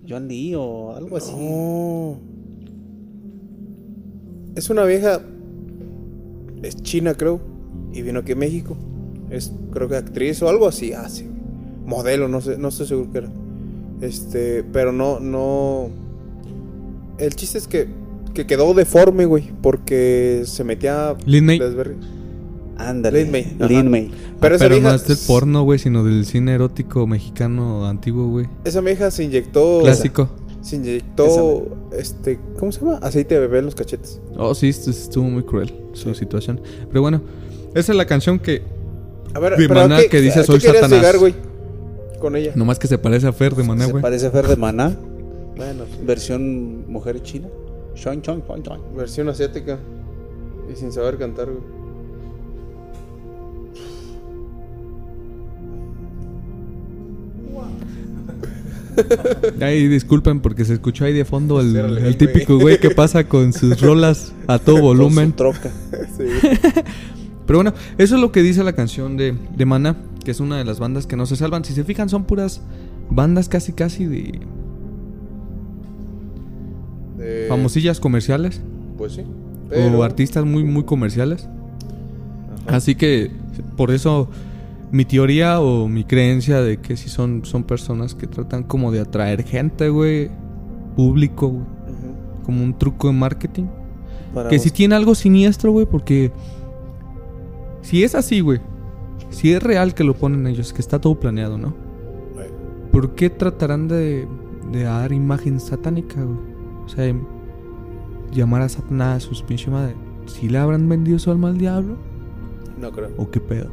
Joan 0.07 0.27
Lee 0.27 0.55
o 0.55 0.95
algo 0.95 1.17
así. 1.17 1.31
No. 1.31 2.19
Es 4.55 4.69
una 4.69 4.83
vieja. 4.85 5.21
Es 6.61 6.81
china, 6.81 7.15
creo. 7.15 7.39
Y 7.93 8.01
vino 8.01 8.19
aquí 8.19 8.33
a 8.33 8.35
México. 8.35 8.75
Es, 9.29 9.53
creo 9.71 9.87
que 9.87 9.95
actriz 9.95 10.41
o 10.41 10.49
algo 10.49 10.67
así. 10.67 10.93
Ah, 10.93 11.09
sí. 11.09 11.27
Modelo, 11.85 12.27
no 12.27 12.41
sé, 12.41 12.57
no 12.57 12.69
estoy 12.69 12.87
seguro 12.87 13.11
que 13.11 13.17
era. 13.19 13.29
Este, 14.01 14.63
pero 14.63 14.91
no, 14.91 15.19
no. 15.19 15.89
El 17.17 17.35
chiste 17.35 17.57
es 17.57 17.67
que, 17.67 17.87
que 18.33 18.45
quedó 18.45 18.73
deforme, 18.73 19.25
güey. 19.25 19.51
Porque 19.61 20.43
se 20.45 20.63
metía. 20.63 21.15
Lin 21.25 21.45
May. 21.45 21.59
Raspberry. 21.59 21.95
Ándale. 22.77 23.23
Lin 23.23 23.31
May, 23.31 23.55
ajá. 23.59 23.67
Lin 23.67 23.91
May. 23.91 24.11
Pero, 24.39 24.53
Ah, 24.53 24.55
esa 24.57 24.65
pero 24.65 24.75
vieja. 24.75 24.89
no 24.89 24.95
es 24.95 25.07
del 25.07 25.17
porno, 25.27 25.63
güey, 25.63 25.79
sino 25.79 26.03
del 26.03 26.25
cine 26.25 26.53
erótico 26.53 27.05
mexicano 27.07 27.85
antiguo, 27.87 28.27
güey. 28.27 28.47
Esa 28.65 28.81
vieja 28.81 29.11
se 29.11 29.23
inyectó. 29.23 29.79
Clásico. 29.83 30.29
Se 30.61 30.77
inyectó. 30.77 31.65
Este, 31.91 32.39
¿cómo 32.57 32.71
se 32.71 32.79
llama? 32.79 32.97
Aceite 33.01 33.35
de 33.35 33.41
bebé 33.41 33.59
en 33.59 33.65
los 33.65 33.75
cachetes. 33.75 34.19
Oh, 34.37 34.55
sí, 34.55 34.69
estu- 34.69 34.89
estuvo 34.91 35.25
muy 35.25 35.43
cruel 35.43 35.73
su 35.93 36.13
situación. 36.15 36.61
Pero 36.89 37.01
bueno, 37.01 37.21
esa 37.75 37.91
es 37.91 37.97
la 37.97 38.05
canción 38.05 38.39
que 38.39 38.63
A 39.35 39.39
ver, 39.39 39.57
De 39.57 39.67
pero 39.67 39.79
¿a 39.81 39.87
Maná 39.87 40.01
qué- 40.01 40.09
que 40.09 40.21
dice, 40.21 40.39
a 40.39 40.43
"Soy 40.43 40.59
querías 40.59 40.75
Satanás". 40.81 40.99
llegar, 40.99 41.17
güey? 41.19 41.33
Con 42.19 42.35
ella. 42.35 42.53
nomás 42.55 42.79
que 42.79 42.87
se 42.87 42.97
parece 42.97 43.27
a 43.27 43.33
Fer 43.33 43.53
de 43.55 43.63
Maná, 43.63 43.85
Se 43.85 43.91
güey. 43.91 44.01
parece 44.01 44.27
a 44.27 44.31
Fer 44.31 44.47
de 44.47 44.55
Maná. 44.55 44.95
Bueno, 45.57 45.83
sí. 45.85 45.99
Versión 46.05 46.89
mujer 46.89 47.21
china. 47.21 47.47
Versión 48.95 49.29
asiática. 49.29 49.79
Y 50.71 50.75
sin 50.75 50.91
saber 50.91 51.17
cantar, 51.17 51.47
güey. 51.47 51.82
Ay, 59.61 59.87
disculpen 59.87 60.39
porque 60.39 60.65
se 60.65 60.73
escuchó 60.73 61.05
ahí 61.05 61.13
de 61.13 61.25
fondo 61.25 61.59
el, 61.61 62.17
típico 62.17 62.57
güey 62.59 62.79
que 62.79 62.89
pasa 62.91 63.23
con 63.25 63.53
sus 63.53 63.79
rolas 63.81 64.33
a 64.47 64.59
todo 64.59 64.75
Con 64.81 64.83
volumen. 64.83 65.29
su 65.29 65.35
troca. 65.35 65.71
Sí. 66.17 66.23
Pero 67.45 67.57
bueno, 67.59 67.73
eso 67.97 68.15
es 68.15 68.21
lo 68.21 68.31
que 68.31 68.41
dice 68.41 68.63
la 68.63 68.73
canción 68.73 69.17
de, 69.17 69.35
de 69.57 69.65
Maná, 69.65 69.97
que 70.23 70.31
es 70.31 70.39
una 70.39 70.57
de 70.57 70.63
las 70.63 70.79
bandas 70.79 71.07
que 71.07 71.15
no 71.17 71.25
se 71.25 71.35
salvan. 71.35 71.65
Si 71.65 71.73
se 71.73 71.83
fijan, 71.83 72.07
son 72.07 72.23
puras 72.23 72.61
bandas 73.09 73.49
casi 73.49 73.73
casi 73.73 74.05
de 74.05 74.39
De- 77.17 77.45
famosillas 77.49 77.99
comerciales 77.99 78.61
Pues 78.97 79.13
sí. 79.13 79.23
o 79.75 80.03
artistas 80.03 80.45
muy 80.45 80.63
muy 80.63 80.83
comerciales. 80.83 81.47
Ajá. 82.67 82.77
Así 82.77 82.95
que 82.95 83.31
por 83.75 83.91
eso 83.91 84.29
mi 84.93 85.05
teoría 85.05 85.59
o 85.59 85.87
mi 85.89 86.03
creencia 86.03 86.61
de 86.61 86.77
que 86.77 86.95
si 86.95 87.09
son, 87.09 87.43
son 87.45 87.63
personas 87.63 88.13
que 88.13 88.27
tratan 88.27 88.61
como 88.63 88.91
de 88.91 88.99
atraer 88.99 89.43
gente, 89.43 89.89
güey, 89.89 90.29
público, 90.95 91.47
güey, 91.47 91.65
como 92.43 92.63
un 92.63 92.77
truco 92.77 93.07
de 93.07 93.13
marketing. 93.13 93.65
Para 94.35 94.49
Que 94.49 94.59
si 94.59 94.69
tiene 94.69 94.93
algo 94.93 95.15
siniestro, 95.15 95.71
güey, 95.71 95.87
porque 95.87 96.31
si 97.81 98.03
es 98.03 98.13
así, 98.13 98.39
güey, 98.41 98.61
si 99.31 99.51
es 99.51 99.63
real 99.63 99.95
que 99.95 100.03
lo 100.03 100.13
ponen 100.13 100.45
ellos, 100.45 100.71
que 100.73 100.81
está 100.81 101.01
todo 101.01 101.19
planeado, 101.19 101.57
¿no? 101.57 101.73
¿Por 102.91 103.15
qué 103.15 103.31
tratarán 103.31 103.87
de, 103.87 104.27
de 104.71 104.83
dar 104.83 105.11
imagen 105.11 105.59
satánica, 105.59 106.21
güey? 106.23 106.37
O 106.85 106.87
sea, 106.87 107.07
em- 107.07 107.25
llamar 108.31 108.61
a 108.61 108.69
Satanás 108.69 109.17
a 109.17 109.27
sus 109.27 109.41
pinche 109.41 109.71
madre. 109.71 109.95
¿Si 110.27 110.47
le 110.47 110.59
habrán 110.59 110.87
vendido 110.87 111.17
su 111.17 111.31
alma 111.31 111.47
al 111.47 111.57
diablo? 111.57 111.97
No 112.79 112.91
creo. 112.91 113.09
¿O 113.17 113.31
qué 113.31 113.39
pedo? 113.39 113.71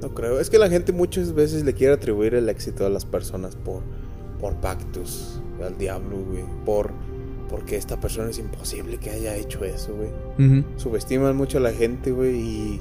No 0.00 0.14
creo. 0.14 0.40
Es 0.40 0.50
que 0.50 0.58
la 0.58 0.68
gente 0.68 0.92
muchas 0.92 1.34
veces 1.34 1.64
le 1.64 1.74
quiere 1.74 1.94
atribuir 1.94 2.34
el 2.34 2.48
éxito 2.48 2.86
a 2.86 2.88
las 2.88 3.04
personas 3.04 3.56
por, 3.56 3.82
por 4.40 4.54
pactos 4.56 5.40
al 5.64 5.76
diablo, 5.76 6.18
güey. 6.18 6.44
Por 6.64 6.92
porque 7.48 7.76
esta 7.76 7.98
persona 7.98 8.30
es 8.30 8.38
imposible 8.38 8.98
que 8.98 9.10
haya 9.10 9.34
hecho 9.36 9.64
eso, 9.64 9.94
güey. 9.94 10.62
Subestiman 10.76 11.36
mucho 11.36 11.58
a 11.58 11.60
la 11.60 11.72
gente, 11.72 12.10
güey. 12.10 12.36
Y, 12.36 12.80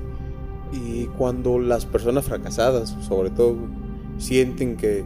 y 0.73 1.05
cuando 1.17 1.59
las 1.59 1.85
personas 1.85 2.25
fracasadas, 2.25 2.95
sobre 3.07 3.29
todo, 3.29 3.55
güey, 3.55 3.69
sienten 4.17 4.75
que, 4.75 5.03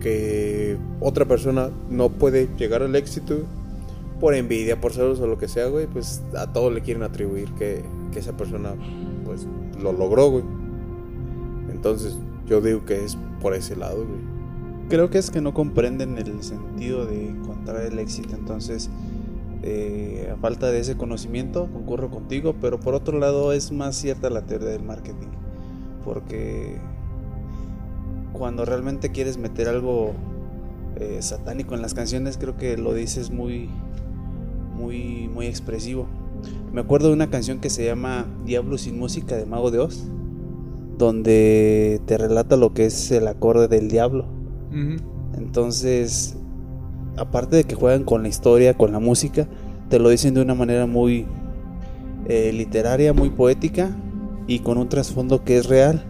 que 0.00 0.76
otra 1.00 1.24
persona 1.24 1.70
no 1.90 2.10
puede 2.10 2.48
llegar 2.56 2.82
al 2.82 2.94
éxito, 2.94 3.34
güey, 3.34 3.46
por 4.20 4.34
envidia, 4.34 4.80
por 4.80 4.92
celos 4.92 5.20
o 5.20 5.26
lo 5.26 5.38
que 5.38 5.48
sea, 5.48 5.66
güey, 5.66 5.86
pues 5.86 6.22
a 6.36 6.52
todos 6.52 6.72
le 6.72 6.80
quieren 6.80 7.02
atribuir 7.02 7.50
que, 7.54 7.82
que 8.12 8.18
esa 8.18 8.36
persona, 8.36 8.74
pues, 9.24 9.46
lo 9.80 9.92
logró, 9.92 10.30
güey. 10.30 10.44
Entonces, 11.78 12.16
yo 12.48 12.60
digo 12.60 12.84
que 12.84 13.04
es 13.04 13.16
por 13.40 13.54
ese 13.54 13.76
lado, 13.76 14.04
güey. 14.04 14.18
creo 14.88 15.10
que 15.10 15.18
es 15.18 15.30
que 15.30 15.40
no 15.40 15.54
comprenden 15.54 16.18
el 16.18 16.42
sentido 16.42 17.06
de 17.06 17.28
encontrar 17.28 17.82
el 17.82 18.00
éxito. 18.00 18.34
Entonces, 18.34 18.90
eh, 19.62 20.28
a 20.32 20.36
falta 20.38 20.72
de 20.72 20.80
ese 20.80 20.96
conocimiento, 20.96 21.68
concurro 21.72 22.10
contigo, 22.10 22.56
pero 22.60 22.80
por 22.80 22.94
otro 22.94 23.20
lado 23.20 23.52
es 23.52 23.70
más 23.70 23.94
cierta 23.94 24.28
la 24.28 24.42
teoría 24.42 24.70
del 24.70 24.82
marketing. 24.82 25.28
Porque 26.04 26.78
cuando 28.32 28.64
realmente 28.64 29.12
quieres 29.12 29.38
meter 29.38 29.68
algo 29.68 30.14
eh, 30.96 31.18
satánico 31.20 31.76
en 31.76 31.82
las 31.82 31.94
canciones, 31.94 32.38
creo 32.38 32.56
que 32.56 32.76
lo 32.76 32.92
dices 32.92 33.30
muy, 33.30 33.70
muy, 34.76 35.30
muy 35.32 35.46
expresivo. 35.46 36.08
Me 36.72 36.80
acuerdo 36.80 37.06
de 37.06 37.14
una 37.14 37.30
canción 37.30 37.60
que 37.60 37.70
se 37.70 37.84
llama 37.84 38.26
Diablo 38.44 38.78
sin 38.78 38.98
música 38.98 39.36
de 39.36 39.46
Mago 39.46 39.70
de 39.70 39.78
Oz, 39.78 40.08
donde 40.98 42.00
te 42.06 42.18
relata 42.18 42.56
lo 42.56 42.74
que 42.74 42.86
es 42.86 43.10
el 43.10 43.28
acorde 43.28 43.68
del 43.68 43.88
diablo. 43.88 44.26
Entonces, 45.36 46.36
aparte 47.16 47.56
de 47.56 47.64
que 47.64 47.74
juegan 47.74 48.04
con 48.04 48.22
la 48.22 48.28
historia, 48.28 48.74
con 48.74 48.92
la 48.92 48.98
música, 48.98 49.48
te 49.88 49.98
lo 49.98 50.10
dicen 50.10 50.34
de 50.34 50.42
una 50.42 50.54
manera 50.54 50.86
muy 50.86 51.26
eh, 52.26 52.52
literaria, 52.52 53.12
muy 53.12 53.30
poética 53.30 53.90
y 54.46 54.58
con 54.58 54.76
un 54.76 54.88
trasfondo 54.88 55.44
que 55.44 55.56
es 55.56 55.66
real. 55.66 56.04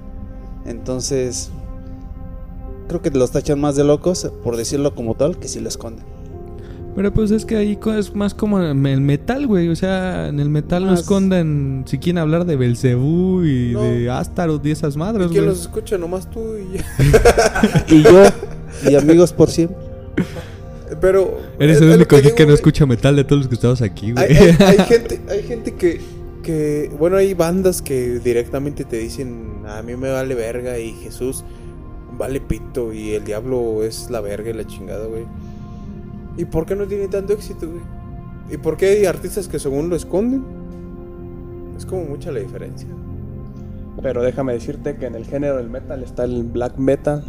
Entonces, 0.67 1.51
creo 2.89 3.03
que 3.03 3.11
los 3.11 3.31
tachan 3.31 3.61
más 3.61 3.77
de 3.77 3.85
locos, 3.85 4.31
por 4.43 4.57
decirlo 4.57 4.95
como 4.95 5.15
tal, 5.15 5.39
que 5.39 5.49
si 5.49 5.61
lo 5.61 5.69
esconden. 5.69 6.18
Pero 6.99 7.13
pues 7.15 7.31
es 7.31 7.45
que 7.45 7.55
ahí 7.57 7.79
es 7.97 8.13
más 8.17 8.35
como 8.35 8.61
el 8.61 8.75
metal, 8.75 9.47
güey. 9.47 9.69
O 9.69 9.77
sea, 9.77 10.27
en 10.27 10.41
el 10.41 10.51
metal 10.51 10.85
no 10.85 10.91
Más- 10.91 11.01
esconden 11.03 11.85
si 11.87 11.99
quieren 11.99 12.19
hablar 12.19 12.45
de 12.45 12.57
Belcebú 12.57 13.45
y 13.45 13.71
No. 13.73 13.83
de 13.85 14.11
Astaroth 14.11 14.67
y 14.67 14.73
esas 14.73 14.97
madres, 14.97 15.29
¿Y 15.29 15.31
quién 15.31 15.45
güey. 15.45 15.55
los 15.55 15.61
escucha? 15.61 15.97
Nomás 15.97 16.29
tú 16.29 16.41
y 17.89 18.03
yo, 18.03 18.23
y 18.91 18.97
amigos 18.97 19.33
por 19.33 19.49
siempre. 19.49 19.77
Pero. 21.01 21.39
Eres 21.61 21.77
es- 21.77 21.83
el 21.83 21.91
único 21.91 22.17
aquí 22.17 22.25
digo, 22.25 22.35
que 22.35 22.47
no 22.47 22.53
escucha 22.55 22.85
metal 22.85 23.15
de 23.15 23.23
todos 23.23 23.43
los 23.43 23.49
que 23.49 23.55
estamos 23.55 23.81
aquí, 23.81 24.11
güey. 24.11 24.25
Hay, 24.25 24.37
hay- 24.37 24.57
hay 24.59 24.79
gente, 24.89 25.21
hay 25.31 25.43
gente 25.45 25.75
que, 25.75 26.01
que, 26.43 26.91
bueno, 26.99 27.17
hay 27.17 27.33
bandas 27.35 27.81
que 27.81 28.19
directamente 28.19 28.85
te 28.85 28.97
dicen, 28.99 29.63
a 29.69 29.83
mí 29.83 29.95
me 29.95 30.11
vale 30.11 30.35
verga 30.35 30.79
y 30.81 30.95
Jesús 30.95 31.45
vale 32.19 32.41
pito 32.41 32.93
y 32.93 33.13
el 33.13 33.25
diablo 33.25 33.85
es 33.85 34.11
la 34.11 34.21
verga 34.21 34.51
y 34.51 34.55
la 34.55 34.67
chingada, 34.67 35.07
güey. 35.07 35.23
¿Y 36.39 36.45
por 36.47 36.65
qué 36.65 36.75
no 36.75 36.87
tiene 36.87 37.09
tanto 37.09 37.35
éxito, 37.35 37.69
güey? 37.69 37.83
¿Y 38.51 38.57
por 38.57 38.77
qué 38.79 38.87
hay 38.87 39.05
artistas 39.05 39.47
que 39.49 39.59
según 39.59 39.91
lo 39.91 39.97
esconden? 39.97 40.43
Es 41.77 41.85
como 41.85 42.05
mucha 42.05 42.33
la 42.33 42.41
diferencia. 42.41 42.89
Pero 44.01 44.23
déjame 44.23 44.53
decirte 44.55 44.97
que 44.97 45.07
en 45.07 45.15
el 45.17 45.27
género 45.27 45.57
del 45.59 45.69
metal 45.69 46.03
está 46.03 46.25
el 46.25 46.45
black 46.45 46.79
metal. 46.79 47.23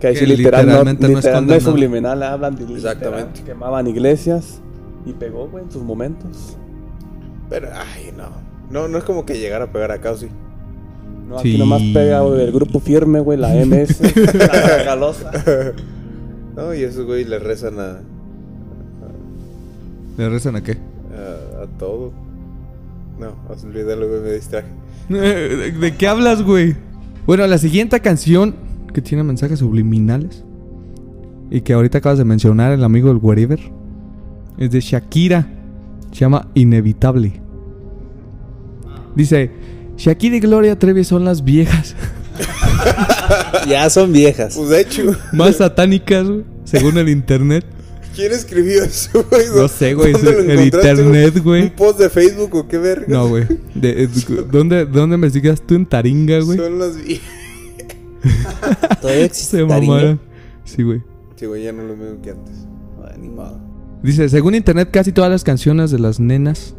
Que 0.00 0.08
ahí 0.08 0.16
sí 0.16 0.26
literal, 0.26 0.64
literalmente 0.66 1.08
no 1.08 1.14
literal, 1.16 1.32
no 1.34 1.38
esconden 1.38 1.56
es 1.56 1.62
nada. 1.64 1.72
subliminal, 1.72 2.22
hablan 2.22 2.56
de 2.56 2.64
Exactamente. 2.64 3.38
literal, 3.38 3.44
Quemaban 3.46 3.86
iglesias 3.86 4.60
y 5.06 5.12
pegó, 5.12 5.48
güey, 5.48 5.64
en 5.64 5.70
sus 5.70 5.82
momentos. 5.82 6.56
Pero, 7.48 7.68
ay, 7.74 8.12
no. 8.16 8.28
No, 8.70 8.88
no 8.88 8.98
es 8.98 9.04
como 9.04 9.24
que 9.24 9.38
llegar 9.38 9.62
a 9.62 9.70
pegar 9.70 9.90
acá, 9.92 10.12
¿o 10.12 10.16
sí? 10.16 10.28
No, 11.28 11.38
aquí 11.38 11.52
Sí. 11.52 11.58
nomás 11.58 11.80
pega, 11.94 12.20
güey, 12.20 12.42
el 12.42 12.52
grupo 12.52 12.80
firme, 12.80 13.20
güey, 13.20 13.38
la 13.38 13.54
MS, 13.54 14.00
la 14.34 14.82
galosa. 14.84 15.30
No, 16.56 16.72
y 16.72 16.84
esos 16.84 17.04
güey 17.04 17.24
le 17.24 17.40
rezan 17.40 17.80
a, 17.80 17.98
¿Le 20.16 20.28
rezan 20.28 20.56
a 20.56 20.62
qué? 20.62 20.72
a, 20.72 21.62
a 21.62 21.66
todo. 21.78 22.12
No, 23.18 23.34
olvídalo, 23.48 24.06
me 24.22 24.32
distraje. 24.32 24.68
¿De, 25.08 25.72
de 25.72 25.96
qué 25.96 26.08
hablas, 26.08 26.42
güey? 26.42 26.76
Bueno, 27.26 27.46
la 27.46 27.58
siguiente 27.58 28.00
canción 28.00 28.54
que 28.92 29.00
tiene 29.00 29.22
mensajes 29.24 29.58
subliminales 29.60 30.44
y 31.50 31.60
que 31.60 31.72
ahorita 31.72 31.98
acabas 31.98 32.18
de 32.18 32.24
mencionar, 32.24 32.72
el 32.72 32.84
amigo 32.84 33.08
del 33.08 33.18
Wherever, 33.18 33.60
es 34.58 34.70
de 34.70 34.80
Shakira. 34.80 35.46
Se 36.12 36.20
llama 36.20 36.48
Inevitable. 36.54 37.40
Dice: 39.14 39.50
Shakira 39.96 40.36
y 40.36 40.40
Gloria 40.40 40.78
Trevi 40.78 41.04
son 41.04 41.24
las 41.24 41.44
viejas 41.44 41.94
Ya 43.68 43.88
son 43.90 44.12
viejas. 44.12 44.56
Pues 44.56 44.68
de 44.68 44.80
hecho, 44.80 45.16
más 45.32 45.56
satánicas, 45.56 46.26
según 46.64 46.98
el 46.98 47.08
internet. 47.08 47.64
¿Quién 48.14 48.32
escribió 48.32 48.82
eso, 48.84 49.24
güey? 49.30 49.46
No 49.54 49.68
sé, 49.68 49.94
güey, 49.94 50.12
¿Dónde 50.12 50.32
lo 50.32 50.38
el 50.40 50.50
encontraste, 50.50 50.90
internet, 51.02 51.42
güey. 51.42 51.62
¿Un 51.64 51.70
post 51.70 51.98
de 51.98 52.08
Facebook 52.10 52.54
o 52.54 52.68
qué 52.68 52.78
verga? 52.78 53.06
No, 53.08 53.28
güey. 53.28 53.46
De- 53.74 54.04
eh, 54.04 54.08
¿Dónde, 54.52 54.86
¿Dónde 54.86 55.16
me 55.16 55.28
sigas 55.30 55.60
tú 55.60 55.74
en 55.74 55.86
Taringa, 55.86 56.40
güey? 56.40 56.58
Son 56.58 56.78
las 56.78 56.96
viejas. 57.02 57.28
Todavía 59.00 59.24
existe 59.24 59.58
Se 59.58 59.66
Taringa. 59.66 59.94
mamaron. 59.94 60.20
Sí, 60.64 60.82
güey. 60.82 61.02
Sí, 61.36 61.46
güey, 61.46 61.64
ya 61.64 61.72
no 61.72 61.82
lo 61.82 61.96
mismo 61.96 62.20
que 62.22 62.30
antes. 62.30 62.54
Ay, 63.06 63.18
ni 63.20 63.28
modo. 63.28 63.60
Dice, 64.02 64.28
según 64.28 64.54
internet, 64.54 64.88
casi 64.92 65.12
todas 65.12 65.30
las 65.30 65.44
canciones 65.44 65.90
de 65.90 65.98
las 65.98 66.20
nenas 66.20 66.74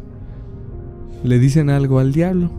le 1.24 1.38
dicen 1.38 1.70
algo 1.70 1.98
al 1.98 2.12
diablo. 2.12 2.50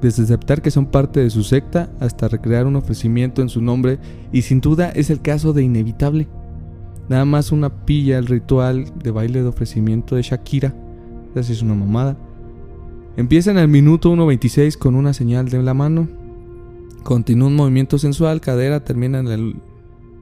Desde 0.00 0.24
aceptar 0.24 0.62
que 0.62 0.70
son 0.72 0.86
parte 0.86 1.20
de 1.20 1.30
su 1.30 1.44
secta 1.44 1.90
hasta 2.00 2.26
recrear 2.26 2.66
un 2.66 2.74
ofrecimiento 2.76 3.40
en 3.42 3.48
su 3.48 3.60
nombre. 3.62 3.98
Y 4.32 4.42
sin 4.42 4.60
duda 4.60 4.90
es 4.90 5.10
el 5.10 5.20
caso 5.20 5.52
de 5.52 5.62
Inevitable. 5.62 6.26
Nada 7.08 7.24
más 7.24 7.52
una 7.52 7.84
pilla 7.84 8.18
el 8.18 8.26
ritual 8.26 8.86
de 9.02 9.10
baile 9.10 9.42
de 9.42 9.48
ofrecimiento 9.48 10.16
de 10.16 10.22
Shakira. 10.22 10.74
Esa 11.34 11.52
es 11.52 11.62
una 11.62 11.74
mamada. 11.74 12.16
Empieza 13.16 13.50
en 13.50 13.58
el 13.58 13.68
minuto 13.68 14.12
1.26 14.12 14.78
con 14.78 14.94
una 14.94 15.12
señal 15.12 15.48
de 15.48 15.62
la 15.62 15.74
mano. 15.74 16.08
Continúa 17.02 17.48
un 17.48 17.56
movimiento 17.56 17.98
sensual, 17.98 18.40
cadera, 18.40 18.84
termina 18.84 19.18
en 19.18 19.26
el 19.26 19.56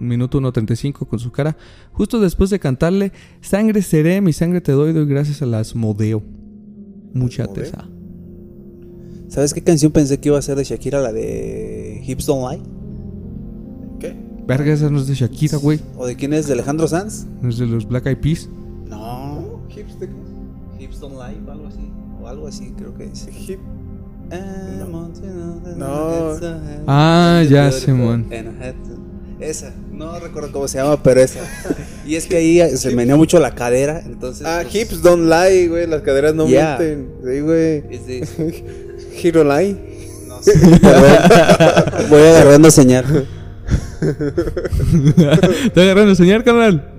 minuto 0.01 0.41
1.35 0.41 1.07
con 1.07 1.19
su 1.19 1.31
cara. 1.31 1.57
Justo 1.93 2.21
después 2.21 2.51
de 2.51 2.59
cantarle, 2.59 3.13
sangre 3.41 3.83
seré, 3.83 4.21
mi 4.21 4.33
sangre 4.33 4.61
te 4.61 4.73
doy, 4.73 4.93
doy 4.93 5.07
gracias 5.07 5.43
a 5.43 5.47
las 5.47 5.77
modeo. 5.77 6.23
Mucha 7.13 7.47
tesa. 7.47 7.89
¿Sabes 9.29 9.55
qué 9.55 9.63
canción 9.63 9.93
pensé 9.93 10.19
que 10.19 10.29
iba 10.29 10.39
a 10.39 10.43
ser 10.43 10.57
de 10.57 10.65
Shakira? 10.65 11.01
La 11.01 11.13
de 11.13 12.03
Hips 12.05 12.27
Don't 12.27 12.51
Lie. 12.51 12.80
Verga, 14.51 14.73
esa 14.73 14.91
no 14.91 14.99
es 14.99 15.07
de 15.07 15.15
Shakira, 15.15 15.59
güey. 15.59 15.79
¿O 15.97 16.07
de 16.09 16.17
quién 16.17 16.33
es? 16.33 16.49
¿De 16.49 16.55
Alejandro 16.55 16.89
Sanz? 16.89 17.25
No 17.41 17.49
es 17.51 17.59
de 17.59 17.67
los 17.67 17.87
Black 17.87 18.07
Eyed 18.07 18.19
Peas. 18.19 18.49
No. 18.89 19.61
¿Hips 19.69 20.01
de 20.01 20.09
qué? 20.09 20.15
Hips 20.85 20.99
Don't 20.99 21.15
Lie 21.15 21.41
o 21.47 21.53
algo 21.53 21.67
así. 21.69 21.93
O 22.21 22.27
algo 22.27 22.49
así, 22.49 22.73
creo 22.77 22.93
que 22.97 23.07
dice. 23.07 23.31
Hip. 23.31 23.61
No. 24.89 25.09
No. 25.77 26.37
Ah, 26.89 27.45
ya, 27.49 27.71
Simón. 27.71 28.27
Esa, 29.39 29.73
no 29.93 30.19
recuerdo 30.19 30.51
cómo 30.51 30.67
se 30.67 30.79
llama, 30.79 31.01
pero 31.01 31.21
esa. 31.21 31.39
Y 32.07 32.17
es 32.17 32.27
que 32.27 32.37
ahí 32.39 32.77
se 32.77 32.93
menea 32.93 33.15
mucho 33.15 33.39
la 33.39 33.55
cadera, 33.55 34.01
entonces. 34.05 34.45
Ah, 34.45 34.61
pues, 34.65 34.75
hips 34.75 35.01
don't 35.01 35.31
lie, 35.31 35.69
güey. 35.69 35.87
Las 35.87 36.03
caderas 36.03 36.35
no 36.35 36.49
Yeah. 36.49 36.77
mienten. 36.77 37.13
Sí, 37.25 37.41
güey. 37.41 37.85
es 37.89 38.31
Hero 39.25 39.45
lie. 39.45 39.77
no 40.27 40.43
sé. 40.43 40.53
Voy 42.11 42.21
agarrando 42.23 42.69
señal. 42.73 43.29
Te 45.75 45.81
agarrando 45.83 46.15
señal, 46.15 46.43
carnal. 46.45 46.91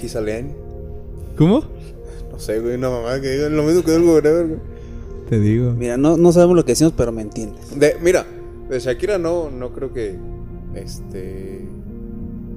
Gisaleani. 0.00 0.50
¿Cómo? 1.36 1.62
No 2.32 2.38
sé, 2.38 2.60
güey. 2.60 2.74
Una 2.76 2.90
mamá 2.90 3.20
que 3.20 3.30
diga 3.30 3.48
lo 3.48 3.62
mismo 3.62 3.82
que 3.82 3.94
el 3.94 4.02
whatever, 4.02 4.46
güey. 4.46 4.60
Te 5.28 5.38
digo. 5.38 5.72
Mira, 5.72 5.96
no, 5.96 6.16
no 6.16 6.32
sabemos 6.32 6.56
lo 6.56 6.64
que 6.64 6.72
decimos, 6.72 6.94
pero 6.96 7.12
me 7.12 7.22
entiendes. 7.22 7.78
De, 7.78 7.96
mira, 8.02 8.24
de 8.68 8.80
Shakira 8.80 9.18
no, 9.18 9.50
no 9.50 9.72
creo 9.72 9.92
que 9.92 10.16
este 10.74 11.66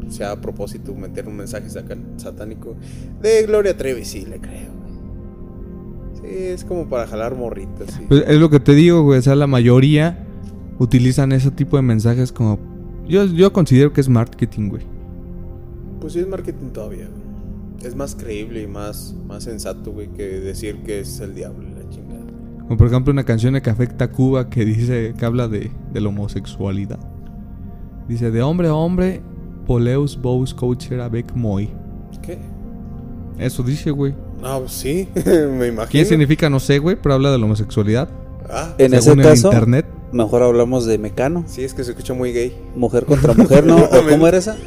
sea 0.09 0.31
a 0.31 0.41
propósito 0.41 0.93
meter 0.93 1.27
un 1.27 1.37
mensaje 1.37 1.67
satánico. 1.69 2.75
De 3.21 3.43
Gloria 3.43 3.77
Trevi 3.77 4.03
sí 4.05 4.25
le 4.25 4.39
creo. 4.39 4.69
güey. 4.73 6.31
Sí, 6.33 6.37
es 6.45 6.65
como 6.65 6.89
para 6.89 7.07
jalar 7.07 7.35
morritas. 7.35 7.91
Sí. 7.97 8.05
Pues 8.07 8.23
es 8.27 8.37
lo 8.37 8.49
que 8.49 8.59
te 8.59 8.73
digo, 8.73 9.03
güey. 9.03 9.19
O 9.19 9.21
sea, 9.21 9.35
la 9.35 9.47
mayoría 9.47 10.27
utilizan 10.81 11.31
ese 11.31 11.51
tipo 11.51 11.77
de 11.77 11.83
mensajes 11.83 12.31
como. 12.31 12.57
Yo, 13.07 13.25
yo 13.25 13.53
considero 13.53 13.93
que 13.93 14.01
es 14.01 14.09
marketing, 14.09 14.69
güey. 14.69 14.83
Pues 15.99 16.13
sí 16.13 16.19
es 16.19 16.27
marketing 16.27 16.69
todavía. 16.73 17.07
Es 17.83 17.95
más 17.95 18.15
creíble 18.15 18.63
y 18.63 18.67
más, 18.67 19.15
más 19.27 19.43
sensato, 19.43 19.91
güey, 19.91 20.07
que 20.07 20.23
decir 20.23 20.77
que 20.83 21.01
es 21.01 21.19
el 21.19 21.35
diablo 21.35 21.67
y 21.67 21.71
la 21.71 21.89
chingada. 21.89 22.21
Como 22.59 22.77
por 22.77 22.87
ejemplo 22.87 23.11
una 23.11 23.23
canción 23.23 23.53
de 23.53 23.61
Café 23.61 23.87
Tacuba 23.87 24.49
que 24.49 24.65
dice 24.65 25.13
que 25.17 25.25
habla 25.25 25.47
de, 25.47 25.71
de 25.93 26.01
la 26.01 26.09
homosexualidad. 26.09 26.99
Dice 28.07 28.31
de 28.31 28.41
hombre 28.41 28.67
a 28.67 28.73
hombre, 28.73 29.21
poleus 29.67 30.19
bous 30.19 30.53
coacher 30.53 30.99
avec 31.01 31.35
moi. 31.35 31.69
¿Qué? 32.21 32.39
Eso 33.37 33.61
dice, 33.63 33.91
güey. 33.91 34.13
No, 34.41 34.59
pues 34.61 34.71
sí, 34.71 35.07
me 35.25 35.67
imagino. 35.67 35.89
¿Qué 35.91 36.05
significa? 36.05 36.49
No 36.49 36.59
sé, 36.59 36.79
güey, 36.79 36.97
pero 37.01 37.15
habla 37.15 37.31
de 37.31 37.37
la 37.37 37.45
homosexualidad. 37.45 38.09
Ah, 38.49 38.73
En 38.77 38.93
ese 38.93 39.03
según 39.03 39.19
el 39.21 39.25
caso, 39.27 39.47
internet. 39.47 39.85
Mejor 40.11 40.43
hablamos 40.43 40.85
de 40.85 40.97
Mecano. 40.97 41.43
sí, 41.47 41.63
es 41.63 41.73
que 41.73 41.83
se 41.83 41.91
escucha 41.91 42.13
muy 42.13 42.31
gay. 42.33 42.55
Mujer 42.75 43.05
contra 43.05 43.33
mujer, 43.33 43.65
¿no? 43.65 43.77
¿O 43.83 43.89
cómo 44.09 44.27
era 44.27 44.37
esa? 44.37 44.57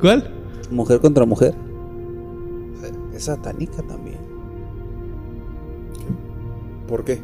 ¿Cuál? 0.00 0.30
Mujer 0.70 1.00
contra 1.00 1.24
mujer. 1.24 1.54
Es 3.14 3.24
satánica 3.24 3.82
también. 3.82 4.18
¿Por 6.88 7.04
qué? 7.04 7.20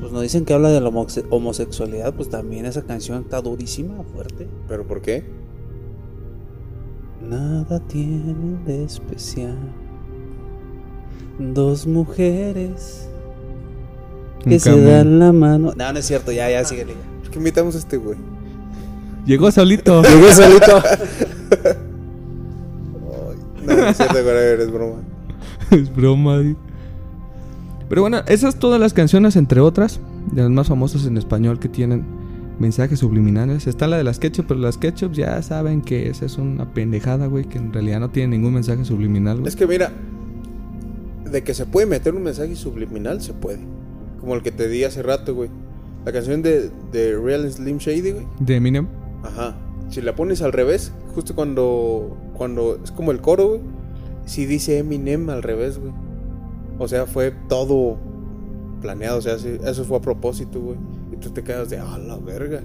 Pues 0.00 0.12
no 0.12 0.20
dicen 0.20 0.44
que 0.44 0.52
habla 0.52 0.70
de 0.70 0.80
la 0.80 0.88
homosexualidad, 1.30 2.12
pues 2.14 2.28
también 2.28 2.66
esa 2.66 2.82
canción 2.82 3.22
está 3.22 3.40
durísima, 3.40 4.02
fuerte. 4.12 4.48
¿Pero 4.66 4.84
por 4.84 5.00
qué? 5.00 5.24
Nada 7.28 7.78
tienen 7.86 8.64
de 8.64 8.84
especial. 8.84 9.56
Dos 11.38 11.86
mujeres 11.86 13.08
que 14.44 14.58
se 14.58 14.70
camión. 14.70 14.86
dan 14.86 15.18
la 15.18 15.32
mano. 15.32 15.72
No, 15.76 15.92
no 15.92 15.98
es 15.98 16.06
cierto, 16.06 16.32
ya, 16.32 16.50
ya, 16.50 16.64
síguele. 16.64 16.94
¿Por 17.22 17.30
qué 17.30 17.38
invitamos 17.38 17.74
a 17.74 17.78
este 17.78 17.96
güey? 17.96 18.18
Llegó 19.26 19.50
solito. 19.50 20.02
Llegó 20.02 20.32
solito. 20.32 20.82
No, 23.64 23.76
no 23.76 23.86
es 23.88 23.96
cierto, 23.96 24.18
eres 24.18 24.70
broma. 24.70 24.96
es 25.70 25.94
broma. 25.94 26.42
Pero 27.88 28.00
bueno, 28.00 28.22
esas 28.26 28.56
todas 28.56 28.80
las 28.80 28.94
canciones, 28.94 29.36
entre 29.36 29.60
otras, 29.60 30.00
de 30.32 30.42
las 30.42 30.50
más 30.50 30.68
famosas 30.68 31.04
en 31.04 31.18
español 31.18 31.58
que 31.58 31.68
tienen 31.68 32.04
mensajes 32.58 33.00
subliminales. 33.00 33.66
Está 33.66 33.86
la 33.86 33.98
de 33.98 34.04
las 34.04 34.18
ketchup, 34.18 34.46
pero 34.46 34.60
las 34.60 34.78
ketchup 34.78 35.12
ya 35.12 35.42
saben 35.42 35.82
que 35.82 36.08
esa 36.08 36.24
es 36.24 36.38
una 36.38 36.72
pendejada, 36.72 37.26
güey, 37.26 37.44
que 37.44 37.58
en 37.58 37.72
realidad 37.72 38.00
no 38.00 38.10
tiene 38.10 38.36
ningún 38.36 38.54
mensaje 38.54 38.84
subliminal, 38.86 39.40
güey. 39.40 39.48
Es 39.48 39.56
que 39.56 39.66
mira, 39.66 39.92
de 41.30 41.42
que 41.42 41.52
se 41.52 41.66
puede 41.66 41.86
meter 41.86 42.14
un 42.14 42.22
mensaje 42.22 42.56
subliminal, 42.56 43.20
se 43.20 43.34
puede. 43.34 43.60
Como 44.22 44.36
el 44.36 44.42
que 44.42 44.52
te 44.52 44.68
di 44.68 44.84
hace 44.84 45.02
rato, 45.02 45.34
güey. 45.34 45.50
La 46.06 46.12
canción 46.12 46.42
de, 46.42 46.70
de 46.92 47.18
Real 47.18 47.50
Slim 47.52 47.78
Shady, 47.78 48.12
güey. 48.12 48.26
De 48.38 48.54
Eminem. 48.54 48.86
Ajá. 49.24 49.56
Si 49.88 50.00
la 50.00 50.14
pones 50.14 50.42
al 50.42 50.52
revés, 50.52 50.92
justo 51.12 51.34
cuando, 51.34 52.16
cuando 52.34 52.78
es 52.82 52.92
como 52.92 53.10
el 53.10 53.20
coro, 53.20 53.48
güey. 53.48 53.60
Si 54.24 54.46
dice 54.46 54.78
Eminem 54.78 55.28
al 55.28 55.42
revés, 55.42 55.80
güey. 55.80 55.92
O 56.78 56.86
sea, 56.86 57.06
fue 57.06 57.32
todo 57.48 57.98
planeado. 58.80 59.18
O 59.18 59.22
sea, 59.22 59.40
sí, 59.40 59.58
eso 59.64 59.84
fue 59.84 59.98
a 59.98 60.00
propósito, 60.00 60.60
güey. 60.60 60.78
Y 61.12 61.16
tú 61.16 61.30
te 61.30 61.42
quedas 61.42 61.68
de, 61.68 61.78
ah, 61.78 61.98
la 61.98 62.16
verga. 62.16 62.62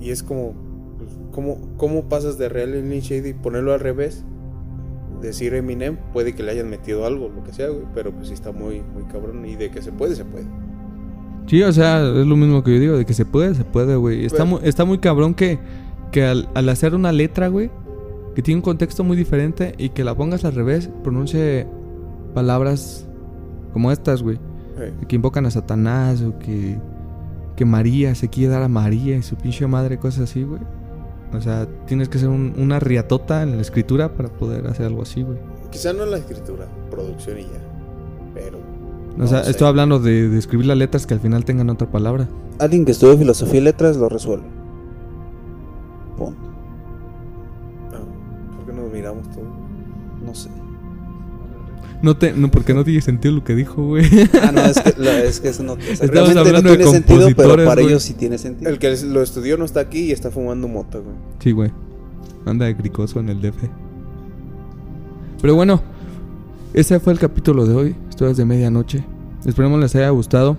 Y 0.00 0.10
es 0.10 0.22
como, 0.22 0.54
pues, 0.96 1.10
¿cómo, 1.32 1.58
¿cómo 1.76 2.08
pasas 2.08 2.38
de 2.38 2.48
Real 2.48 2.72
Slim 2.72 3.00
Shady 3.00 3.28
y 3.28 3.34
ponerlo 3.34 3.74
al 3.74 3.80
revés? 3.80 4.24
Decir 5.24 5.54
Eminem, 5.54 5.96
puede 6.12 6.34
que 6.34 6.42
le 6.42 6.52
hayan 6.52 6.68
metido 6.70 7.06
algo, 7.06 7.28
lo 7.28 7.42
que 7.42 7.52
sea, 7.52 7.68
güey. 7.68 7.84
Pero 7.94 8.12
pues 8.12 8.28
sí 8.28 8.34
está 8.34 8.52
muy, 8.52 8.82
muy 8.94 9.04
cabrón. 9.04 9.44
Y 9.46 9.56
de 9.56 9.70
que 9.70 9.82
se 9.82 9.90
puede, 9.92 10.14
se 10.14 10.24
puede. 10.24 10.44
Sí, 11.46 11.62
o 11.62 11.72
sea, 11.72 12.00
es 12.02 12.26
lo 12.26 12.36
mismo 12.36 12.62
que 12.64 12.74
yo 12.74 12.80
digo, 12.80 12.96
de 12.96 13.04
que 13.04 13.14
se 13.14 13.24
puede, 13.24 13.54
se 13.54 13.64
puede, 13.64 13.96
güey. 13.96 14.24
Está, 14.24 14.38
Pero- 14.44 14.46
muy, 14.50 14.60
está 14.64 14.84
muy 14.84 14.98
cabrón 14.98 15.34
que, 15.34 15.58
que 16.12 16.24
al, 16.24 16.48
al 16.54 16.68
hacer 16.68 16.94
una 16.94 17.12
letra, 17.12 17.48
güey, 17.48 17.70
que 18.34 18.42
tiene 18.42 18.58
un 18.58 18.62
contexto 18.62 19.04
muy 19.04 19.16
diferente 19.16 19.74
y 19.78 19.90
que 19.90 20.04
la 20.04 20.14
pongas 20.14 20.44
al 20.44 20.54
revés, 20.54 20.88
pronuncie 21.02 21.66
palabras 22.34 23.06
como 23.72 23.92
estas, 23.92 24.22
güey. 24.22 24.38
Que 25.06 25.16
invocan 25.16 25.46
a 25.46 25.50
Satanás 25.50 26.20
o 26.22 26.38
que, 26.38 26.78
que 27.56 27.64
María 27.64 28.14
se 28.16 28.28
quiere 28.28 28.52
dar 28.52 28.62
a 28.62 28.68
María 28.68 29.16
y 29.16 29.22
su 29.22 29.36
pinche 29.36 29.66
madre, 29.68 29.98
cosas 29.98 30.30
así, 30.30 30.42
güey. 30.42 30.60
O 31.32 31.40
sea, 31.40 31.66
tienes 31.86 32.08
que 32.08 32.18
ser 32.18 32.28
un- 32.28 32.54
una 32.58 32.78
riatota 32.80 33.42
en 33.42 33.56
la 33.56 33.62
escritura 33.62 34.14
para 34.14 34.28
poder 34.28 34.66
hacer 34.66 34.86
algo 34.86 35.02
así, 35.02 35.22
güey. 35.22 35.38
Quizá 35.70 35.92
no 35.92 36.04
en 36.04 36.10
la 36.12 36.18
escritura, 36.18 36.66
producción 36.90 37.38
y 37.38 37.42
ya. 37.42 37.60
Pero. 38.34 38.58
O 39.18 39.26
sea, 39.26 39.42
sé. 39.44 39.50
estoy 39.50 39.66
hablando 39.68 39.98
de, 39.98 40.28
de 40.28 40.38
escribir 40.38 40.66
las 40.66 40.76
letras 40.76 41.06
que 41.06 41.14
al 41.14 41.20
final 41.20 41.44
tengan 41.44 41.70
otra 41.70 41.88
palabra. 41.90 42.28
Alguien 42.58 42.84
que 42.84 42.92
estudia 42.92 43.16
filosofía 43.16 43.60
y 43.60 43.64
letras 43.64 43.96
lo 43.96 44.08
resuelve. 44.08 44.46
Punto. 46.16 46.38
Ah, 47.92 48.56
¿Por 48.56 48.66
qué 48.66 48.72
nos 48.80 48.92
miramos 48.92 49.28
todos? 49.30 49.48
No 50.24 50.34
sé. 50.34 50.50
No 52.04 52.16
te, 52.16 52.32
no, 52.34 52.50
porque 52.50 52.74
no 52.74 52.84
tiene 52.84 53.00
sentido 53.00 53.34
lo 53.34 53.44
que 53.44 53.54
dijo, 53.54 53.82
güey. 53.82 54.04
Ah, 54.42 54.52
no, 54.52 54.60
es 54.60 54.78
que, 54.80 54.94
lo- 55.00 55.10
es 55.10 55.40
que 55.40 55.48
eso 55.48 55.62
no, 55.62 55.72
o 55.72 55.76
sea, 55.76 56.06
realmente 56.06 56.34
no 56.34 56.40
hablando 56.40 56.70
de 56.70 56.76
tiene 56.76 56.90
sentido, 56.92 57.18
pero 57.18 57.24
compositores, 57.34 57.66
para 57.66 57.80
güey. 57.80 57.86
ellos 57.92 58.02
sí 58.02 58.12
tiene 58.14 58.36
sentido. 58.38 58.70
El 58.70 58.78
que 58.78 58.94
lo 59.06 59.22
estudió 59.22 59.56
no 59.56 59.64
está 59.64 59.80
aquí 59.80 60.00
y 60.00 60.12
está 60.12 60.30
fumando 60.30 60.68
mota, 60.68 60.98
güey. 60.98 61.16
Sí, 61.40 61.52
güey. 61.52 61.70
Anda 62.44 62.66
de 62.66 62.76
cricoso 62.76 63.20
en 63.20 63.30
el 63.30 63.40
DF. 63.40 63.56
Pero 65.40 65.54
bueno, 65.54 65.82
ese 66.72 67.00
fue 67.00 67.12
el 67.12 67.18
capítulo 67.18 67.66
de 67.66 67.74
hoy. 67.74 67.96
Historias 68.10 68.36
de 68.36 68.44
medianoche. 68.44 69.04
Esperemos 69.46 69.80
les 69.80 69.94
haya 69.96 70.10
gustado. 70.10 70.56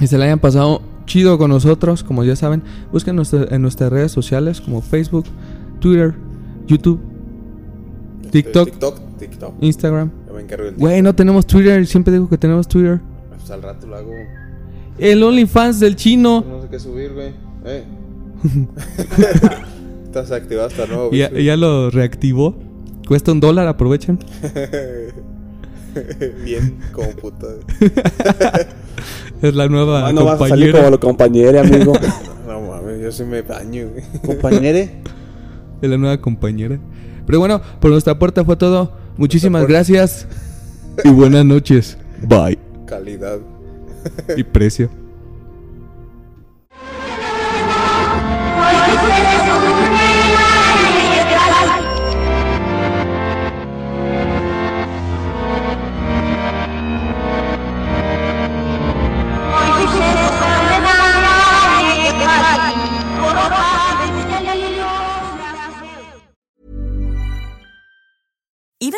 Y 0.00 0.06
se 0.06 0.18
la 0.18 0.24
hayan 0.26 0.38
pasado 0.38 0.82
chido 1.06 1.38
con 1.38 1.50
nosotros. 1.50 2.02
Como 2.04 2.24
ya 2.24 2.36
saben, 2.36 2.62
busquen 2.92 3.16
nuestra- 3.16 3.46
en 3.54 3.62
nuestras 3.62 3.90
redes 3.92 4.12
sociales 4.12 4.60
como 4.60 4.82
Facebook, 4.82 5.24
Twitter, 5.80 6.14
YouTube, 6.66 7.00
Este, 8.24 8.42
TikTok. 8.42 8.64
TikTok, 8.70 9.00
TikTok. 9.18 9.54
Instagram. 9.60 10.10
Me 10.38 10.44
encargo 10.44 10.66
del 10.66 10.76
Güey, 10.76 11.02
no 11.02 11.12
tenemos 11.16 11.44
Twitter. 11.48 11.84
Siempre 11.84 12.12
digo 12.12 12.28
que 12.28 12.38
tenemos 12.38 12.68
Twitter. 12.68 13.00
Pues 13.28 13.50
al 13.50 13.60
rato 13.60 13.88
lo 13.88 13.96
hago. 13.96 14.12
El 14.96 15.20
OnlyFans 15.20 15.80
del 15.80 15.96
chino. 15.96 16.44
No 16.48 16.62
sé 16.62 16.68
qué 16.68 16.78
subir, 16.78 17.12
güey. 17.12 17.32
Eh. 17.64 17.82
Estás 20.04 20.30
activado 20.30 20.68
hasta 20.68 20.86
nuevo, 20.86 21.10
Ya, 21.10 21.28
ya 21.32 21.56
lo 21.56 21.90
reactivó. 21.90 22.54
Cuesta 23.08 23.32
un 23.32 23.40
dólar, 23.40 23.66
aprovechen. 23.66 24.20
Bien, 26.44 26.78
como 26.92 27.10
puta. 27.10 27.48
Es 29.42 29.54
la 29.56 29.68
nueva 29.68 30.06
Ah, 30.06 30.12
no 30.12 30.24
vas 30.24 30.40
a 30.40 30.46
salir 30.48 30.70
compañera. 30.72 30.78
como 30.78 30.90
lo 30.90 31.00
compañero, 31.00 31.60
amigo. 31.60 31.92
No 32.46 32.60
mames, 32.60 33.02
yo 33.02 33.10
sí 33.10 33.24
me 33.24 33.42
baño, 33.42 33.88
güey. 33.88 34.04
Compañere, 34.24 35.02
Es 35.82 35.90
la 35.90 35.98
nueva 35.98 36.20
compañera. 36.20 36.78
Pero 37.26 37.40
bueno, 37.40 37.60
por 37.80 37.90
nuestra 37.90 38.16
puerta 38.20 38.44
fue 38.44 38.54
todo. 38.56 38.92
Muchísimas 39.18 39.66
gracias. 39.66 40.26
Y 41.04 41.08
buenas 41.10 41.44
noches. 41.44 41.98
Bye. 42.22 42.58
Calidad. 42.86 43.40
Y 44.36 44.44
precio. 44.44 44.88